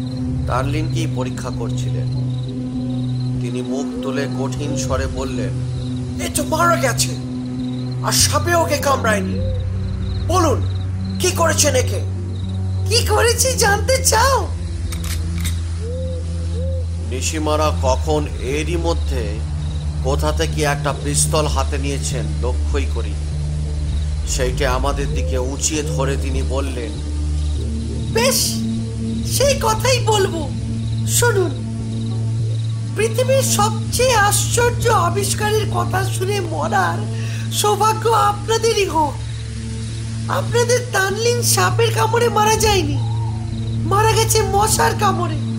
ডার্লিনকেই 0.47 1.07
পরীক্ষা 1.15 1.51
করছিলেন। 1.59 2.09
তিনি 3.41 3.63
মুখ 3.63 3.87
তুলে 4.03 4.29
কঠিন 4.39 4.77
স্বরে 4.77 5.07
বললেন 5.15 5.53
এ 6.25 6.29
তো 6.37 6.43
মারা 6.45 6.77
গেছে 6.77 7.13
আর 8.05 8.13
সাপে 8.13 8.55
ওকে 8.55 8.77
কামড়ায়নি। 8.77 9.37
বলুন 10.27 10.59
কি 11.21 11.31
করেছেন 11.31 11.75
একে? 11.75 12.01
কি 12.89 13.07
করেছি 13.07 13.49
জানতে 13.59 14.05
চাও? 14.05 14.49
নিশিমারা 17.13 17.69
কখন 17.83 18.27
এরই 18.41 18.77
মধ্যে 18.77 19.39
কোথা 20.05 20.33
থেকে 20.33 20.63
একটা 20.63 20.95
পিস্তল 21.05 21.47
হাতে 21.47 21.79
নিয়েছেন 21.79 22.25
লক্ষ্যই 22.43 22.87
করি। 22.95 23.15
সেইটা 24.29 24.73
আমাদের 24.73 25.15
দিকে 25.15 25.39
উঁচিয়ে 25.39 25.83
ধরে 25.83 26.17
তিনি 26.17 26.43
বললেন, 26.49 26.93
বেশ, 28.13 28.39
সেই 29.37 29.55
কথাই 29.63 29.99
বলব। 30.05 30.35
শুনুন, 31.09 31.53
পৃথিবীর 32.97 33.43
সবচেয়ে 33.43 34.15
আশ্চর্য 34.15 34.89
আবিষ্কারের 34.89 35.67
কথা 35.75 36.05
শুনে 36.05 36.41
মরার 36.41 36.99
সৌভাগ্য 37.53 38.09
আপনাদেরই 38.09 38.85
হোক। 38.85 39.15
আপনাদের 40.29 40.81
তানলিন 40.93 41.43
সাপের 41.43 41.91
কামড়ে 41.95 42.29
মারা 42.29 42.57
যায়নি, 42.57 42.97
মারা 43.85 44.13
গেছে 44.13 44.39
মশার 44.43 44.93
কামড়ে। 45.01 45.52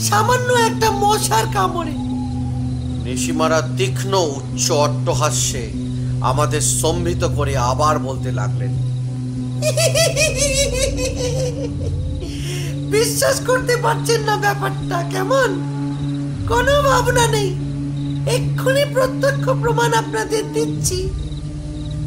সামান্য 0.00 0.52
একটা 0.52 0.90
মশার 0.90 1.44
কামড়ে। 1.52 1.92
নিশিমারা 3.04 3.68
তীক্ষ্ণ 3.78 4.14
উচ্চ 4.14 4.72
অট্টহাস্যে 4.72 5.70
আমাদের 6.20 6.60
স্তম্ভিত 6.60 7.24
করে 7.24 7.56
আবার 7.56 7.98
বলতে 7.98 8.32
লাগলেন 8.32 8.72
বিশ্বাস 12.90 13.40
করতে 13.46 13.76
পারছেন 13.76 14.20
না 14.20 14.36
ব্যাপারটা 14.36 15.02
কেমন? 15.10 15.50
কোনো 16.48 16.82
ভাবনা 16.82 17.26
নেই। 17.26 17.50
এক্ষুনি 18.36 18.84
প্রত্যক্ষ 18.94 19.50
প্রমাণ 19.50 19.94
আপনাদের 19.94 20.52
দিচ্ছি। 20.52 21.08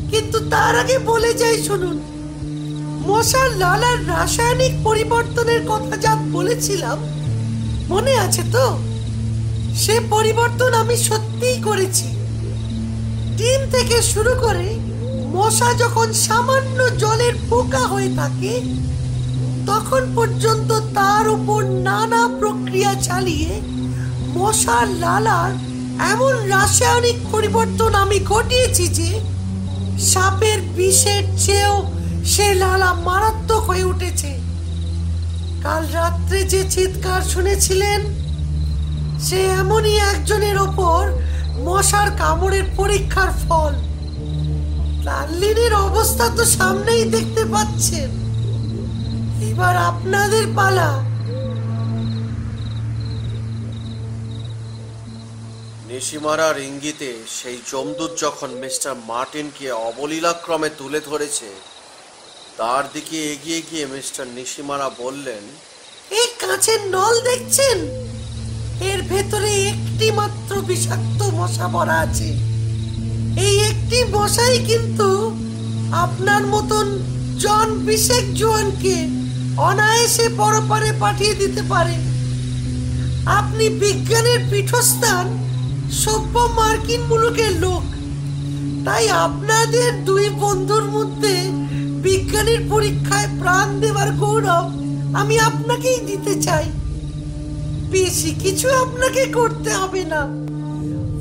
কিন্তু 0.10 0.40
তার 0.50 0.80
আগে 0.80 1.00
বলে 1.00 1.34
যাই 1.34 1.64
শুনুন 1.64 2.00
মশার 3.08 3.50
লালার 3.58 4.08
রাসায়নিক 4.08 4.72
পরিবর্তনের 4.84 5.62
কথা 5.68 5.98
যা 5.98 6.16
বলেছিলাম 6.32 7.19
মনে 7.90 8.14
আছে 8.26 8.44
তো? 8.56 8.66
সে 9.76 9.96
পরিবর্তন 10.10 10.74
আমি 10.74 10.96
সত্যিই 11.08 11.60
করেছি। 11.64 12.08
ডিম 13.38 13.62
থেকে 13.72 13.98
শুরু 14.02 14.34
করে 14.42 14.68
মশা 15.36 15.70
যখন 15.74 16.08
সামান্য 16.26 16.80
জলের 16.98 17.36
পোকা 17.50 17.84
হয়ে 17.88 18.12
থাকে, 18.16 18.54
তখন 19.66 20.02
পর্যন্ত 20.16 20.70
তার 20.94 21.26
উপর 21.30 21.62
নানা 21.88 22.22
প্রক্রিয়া 22.40 22.92
চালিয়ে 23.08 23.52
মশার 24.36 24.88
লালার 25.04 25.52
এমন 26.14 26.34
রাসায়নিক 26.50 27.18
পরিবর্তন 27.32 27.92
আমি 27.94 28.18
ঘটিয়েছি 28.32 28.86
যে 28.98 29.10
সাপের 30.12 30.60
বিষের 30.78 31.24
চেয়েও 31.38 31.78
সে 32.26 32.48
লালা 32.54 32.94
মারাত্মক 33.08 33.64
হয়ে 33.70 33.84
উঠেছে। 33.84 34.32
কাল 35.64 35.84
রাত্রে 36.00 36.40
যে 36.54 36.62
চিৎকার 36.76 37.22
শুনেছিলেন, 37.34 38.00
সে 39.26 39.40
এমনই 39.62 39.96
একজনের 40.12 40.58
ওপর 40.68 41.02
মশার 41.66 42.10
কামড়ের 42.22 42.66
পরীক্ষার 42.78 43.32
ফল। 43.44 43.74
লাল্লিনের 45.08 45.74
অবস্থা 45.88 46.26
তো 46.38 46.44
সামনেই 46.58 47.04
দেখতে 47.16 47.44
পাচ্ছেন। 47.54 48.10
এবার 49.50 49.76
আপনাদের 49.90 50.46
পালা। 50.58 50.90
নিশিমারার 55.90 56.58
ইঙ্গিতে 56.70 57.10
সেই 57.38 57.58
জমদূত 57.72 58.12
যখন 58.24 58.50
মিস্টার 58.64 58.94
মার্টিনকে 59.10 59.68
অবলীলাক্রমে 59.90 60.70
তুলে 60.80 61.00
ধরেছে 61.10 61.50
তার 62.60 62.84
দিকে 62.94 63.18
এগিয়ে 63.34 63.62
গিয়ে 63.72 63.86
মিস্টার 63.86 64.28
নিশিমারা 64.28 64.90
বললেন 64.98 65.44
এই 66.12 66.28
কাঁচের 66.40 66.82
নল 66.92 67.22
দেখছেন? 67.22 67.78
এর 68.82 69.02
ভেতরে 69.02 69.52
একটি 69.68 70.12
মাত্র 70.12 70.62
বিষাক্ত 70.62 71.24
মশা 71.24 71.68
ভরা 71.68 72.00
আছে। 72.00 72.30
এই 73.48 73.56
একটি 73.60 74.04
মশাই 74.04 74.60
কিন্তু 74.66 75.40
আপনার 75.92 76.44
মতন 76.48 76.88
জন 77.38 77.68
বিশেক 77.86 78.34
জোয়ানকে 78.34 78.96
অনায়াসে 79.58 80.30
পরপারে 80.38 80.92
পাঠিয়ে 81.00 81.34
দিতে 81.34 81.62
পারে। 81.70 81.96
আপনি 83.26 83.70
বিজ্ঞানের 83.70 84.40
পীঠস্থান 84.52 85.26
সভ্য 85.92 86.40
মার্কিন 86.40 87.02
মুলুকের 87.02 87.52
লোক। 87.52 87.84
তাই 88.86 89.10
আপনাদের 89.10 90.06
দুই 90.06 90.30
বন্ধুর 90.30 90.84
মধ্যে 90.84 91.69
বিজ্ঞানের 92.04 92.62
পরীক্ষায় 92.70 93.30
প্রাণ 93.40 93.68
দেওয়ার 93.80 94.10
গৌরব 94.12 94.66
আমি 95.16 95.36
আপনাকেই 95.40 96.00
দিতে 96.00 96.34
চাই। 96.42 96.66
বেশি 97.92 98.32
কিছু 98.44 98.68
আপনাকে 98.84 99.24
করতে 99.26 99.72
হবে 99.74 100.04
না। 100.06 100.22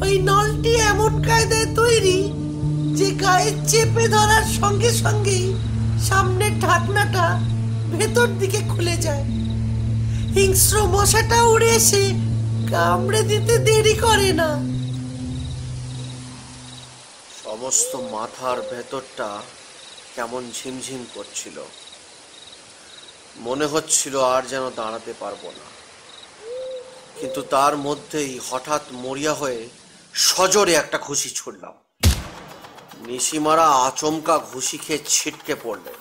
ওই 0.05 0.15
নলটি 0.19 0.73
এমন 0.93 1.13
কায়দায় 1.23 1.69
তৈরি 1.75 2.19
যে 2.99 3.09
গায়ে 3.15 3.51
চেপে 3.69 4.05
ধরার 4.09 4.45
সঙ্গে 4.61 4.91
সঙ্গেই 5.05 5.47
সামনের 6.09 6.55
ঢাকনাটা 6.61 7.27
ভেতর 7.99 8.29
দিকে 8.41 8.61
খুলে 8.69 8.97
যায়। 8.97 9.25
হিংস্র 10.35 10.77
মশাটা 10.87 11.39
উড়ে 11.45 11.71
এসে 11.71 12.05
কামড়ে 12.71 13.21
দিতে 13.23 13.55
দেরি 13.59 13.95
করে 13.95 14.31
না। 14.33 14.51
সমস্ত 17.45 17.93
মাথার 18.13 18.59
ভেতরটা 18.71 19.31
কেমন 20.19 20.51
ঝিমঝিম 20.55 21.07
করছিল। 21.15 21.63
মনে 23.37 23.67
হচ্ছিল 23.67 24.21
আর 24.23 24.43
যেন 24.43 24.71
দাঁড়াতে 24.77 25.13
পারব 25.21 25.43
না। 25.45 25.67
কিন্তু 27.21 27.43
তার 27.43 27.77
মধ্যেই 27.77 28.41
হঠাৎ 28.51 28.83
মরিয়া 28.93 29.35
হয়ে 29.35 29.69
সজোরে 30.15 30.75
একটা 30.75 30.99
ঘুষি 30.99 31.31
ছুড়লাম। 31.31 31.75
নিশিমারা 33.07 33.67
আচমকা 33.67 34.39
ঘুষি 34.39 34.79
খেয়ে 34.79 34.99
ছিটকে 35.07 35.55
পড়লেন 35.63 35.99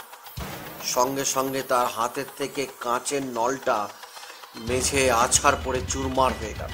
সঙ্গে 0.87 1.25
সঙ্গে 1.25 1.61
তার 1.61 1.87
হাতের 1.87 2.29
থেকে 2.37 2.67
কাঁচের 2.79 3.23
নলটা 3.23 3.87
মেঝে 4.55 5.11
আছাড় 5.11 5.57
পড়ে 5.65 5.81
চুরমার 5.89 6.31
হয়ে 6.41 6.53
গেল। 6.53 6.73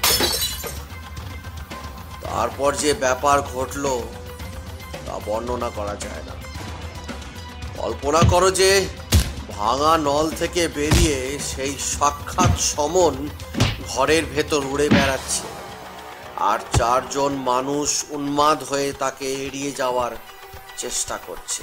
তারপর 2.22 2.70
যে 2.74 2.94
ব্যাপার 2.94 3.42
ঘটলো 3.42 3.92
তা 5.06 5.20
বর্ণনা 5.26 5.70
করা 5.70 5.96
যায় 5.96 6.24
না। 6.26 6.43
কল্পনা 7.78 8.22
করো 8.30 8.50
যে 8.50 8.86
ভাঙা 9.48 9.98
নল 9.98 10.30
থেকে 10.30 10.68
বেরিয়ে 10.68 11.38
সেই 11.38 11.74
সাক্ষাৎ 11.78 12.60
সমন 12.60 13.28
ঘরের 13.88 14.24
ভেতর 14.34 14.62
উড়ে 14.66 14.88
বেড়াচ্ছে। 14.88 15.46
আর 16.36 16.58
চারজন 16.78 17.32
মানুষ 17.32 18.04
উন্মাদ 18.10 18.62
হয়ে 18.62 18.92
তাকে 18.92 19.32
এড়িয়ে 19.32 19.72
যাওয়ার 19.72 20.12
চেষ্টা 20.76 21.18
করছে। 21.26 21.62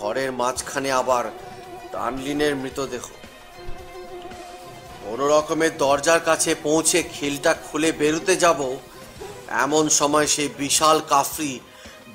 ঘরের 0.00 0.32
মাঝখানে 0.32 0.92
আবার 0.92 1.24
টানলিনের 1.92 2.56
মৃতদেহ। 2.56 3.04
কোনো 5.04 5.28
রকমের 5.28 5.78
দরজার 5.78 6.20
কাছে 6.20 6.54
পৌঁছে 6.62 7.02
খিলটা 7.02 7.54
খুলে 7.54 7.92
বেরোতে 7.92 8.36
যাব, 8.36 8.60
এমন 9.48 9.88
সময় 9.88 10.26
সেই 10.26 10.48
বিশাল 10.58 11.00
কাফরি 11.08 11.60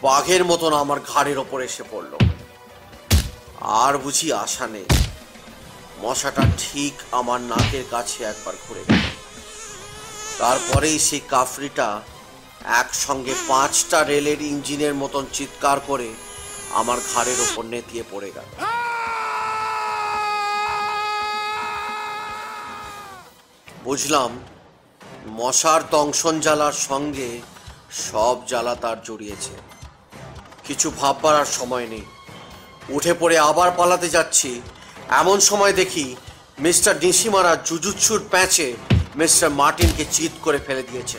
বাঘের 0.01 0.45
মতন 0.45 0.73
আমার 0.73 0.99
ঘাড়ের 1.13 1.37
ওপর 1.37 1.61
এসে 1.61 1.83
পড়ল। 1.91 2.28
আর 3.61 3.97
বুঝি 3.97 4.33
আশা 4.33 4.67
নেই। 4.67 4.85
মশাটা 6.01 6.41
ঠিক 6.57 6.93
আমার 7.11 7.41
নাকের 7.41 7.83
কাছে 7.91 8.23
একবার 8.23 8.53
ঘুরে 8.67 8.83
গেল। 8.89 8.99
তারপরেই 10.37 10.99
সেই 10.99 11.21
কাফরিটা 11.27 12.01
একসঙ্গে 12.65 13.33
পাঁচটা 13.47 14.03
রেলের 14.03 14.41
ইঞ্জিনের 14.41 14.93
মতন 14.93 15.25
চিৎকার 15.33 15.79
করে 15.87 16.13
আমার 16.73 16.97
ঘাড়ের 17.15 17.41
ওপর 17.41 17.65
নেতিয়ে 17.65 18.03
পড়ে 18.11 18.31
গেল। 18.31 18.45
বুঝলাম 23.83 24.39
মশার 25.27 25.81
দংশন 25.89 26.39
জ্বালার 26.39 26.71
সঙ্গে 26.71 27.39
সব 27.91 28.45
জ্বালা 28.47 28.75
তার 28.75 29.03
জড়িয়েছে। 29.03 29.51
কিছু 30.63 30.91
ভাববার 30.91 31.35
আর 31.35 31.45
সময় 31.45 31.87
নেই। 31.87 32.05
উঠে 32.89 33.13
পড়ে 33.13 33.37
আবার 33.39 33.71
পালাতে 33.71 34.09
যাচ্ছি। 34.09 34.61
এমন 35.09 35.39
সময় 35.39 35.73
দেখি 35.73 36.15
মিস্টার 36.59 36.95
নিশিমারা 37.01 37.55
জুজুৎসুর 37.65 38.21
প্যাঁচে 38.31 38.73
মিস্টার 39.15 39.49
মার্টিনকে 39.49 40.05
চিৎ 40.11 40.31
করে 40.41 40.59
ফেলে 40.67 40.83
দিয়েছে। 40.83 41.17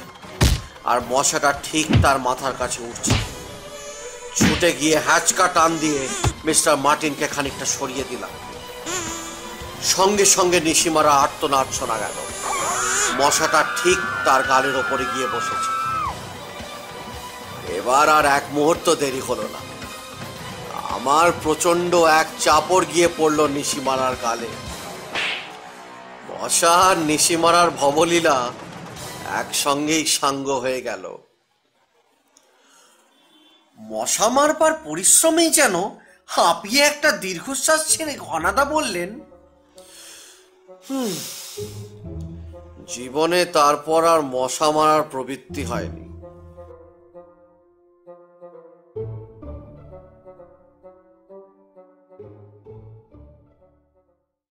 আর 0.84 1.00
মশাটা 1.08 1.54
ঠিক 1.62 1.86
তার 2.02 2.18
মাথার 2.18 2.52
কাছে 2.58 2.82
উঠছে। 2.82 3.12
ছুটে 4.36 4.72
গিয়ে 4.72 4.98
হ্যাচকা 5.06 5.48
টান 5.48 5.78
দিয়ে 5.78 6.08
মিস্টার 6.44 6.76
মার্টিনকে 6.76 7.26
খানিকটা 7.26 7.64
সরিয়ে 7.64 8.04
দিলাম। 8.10 8.30
সঙ্গে 9.84 10.24
সঙ্গে 10.24 10.60
নিশিমারা 10.60 11.10
আর্তনাদ 11.10 11.66
শোনা 11.78 11.98
গেল। 11.98 12.16
মশাটা 13.16 13.64
ঠিক 13.82 13.98
তার 14.24 14.42
গালের 14.42 14.76
ওপরে 14.76 15.04
গিয়ে 15.14 15.26
বসেছে। 15.26 15.70
এবার 17.72 18.08
আর 18.08 18.24
এক 18.26 18.44
মুহূর্ত 18.52 18.94
দেরি 18.94 19.20
হলো 19.28 19.42
না। 19.42 19.69
আমার 21.00 21.32
প্রচণ্ড 21.42 21.94
এক 21.94 22.26
চাপড় 22.38 22.84
গিয়ে 22.94 23.08
পড়ল 23.16 23.46
নিশিমারার 23.46 24.14
গালে। 24.22 24.48
মশা 26.28 26.72
আর 26.72 26.96
নিশিমারার 26.98 27.70
ভবলীলা 27.70 28.50
একসঙ্গেই 29.26 30.06
সাঙ্গ 30.06 30.48
হয়ে 30.50 30.80
গেল। 30.82 31.18
মশা 33.78 34.28
মারবার 34.28 34.72
পরিশ্রমেই 34.84 35.50
যেন 35.50 35.74
হাঁপিয়ে 36.26 36.82
একটা 36.82 37.10
দীর্ঘশ্বাস 37.12 37.80
ছেড়ে 37.88 38.14
ঘনাদা 38.18 38.64
বললেন 38.64 39.10
জীবনে 42.88 43.44
তারপর 43.44 44.04
আর 44.04 44.20
মশা 44.22 44.70
মারার 44.70 45.02
প্রবৃত্তি 45.02 45.64
হয়নি। 45.64 46.09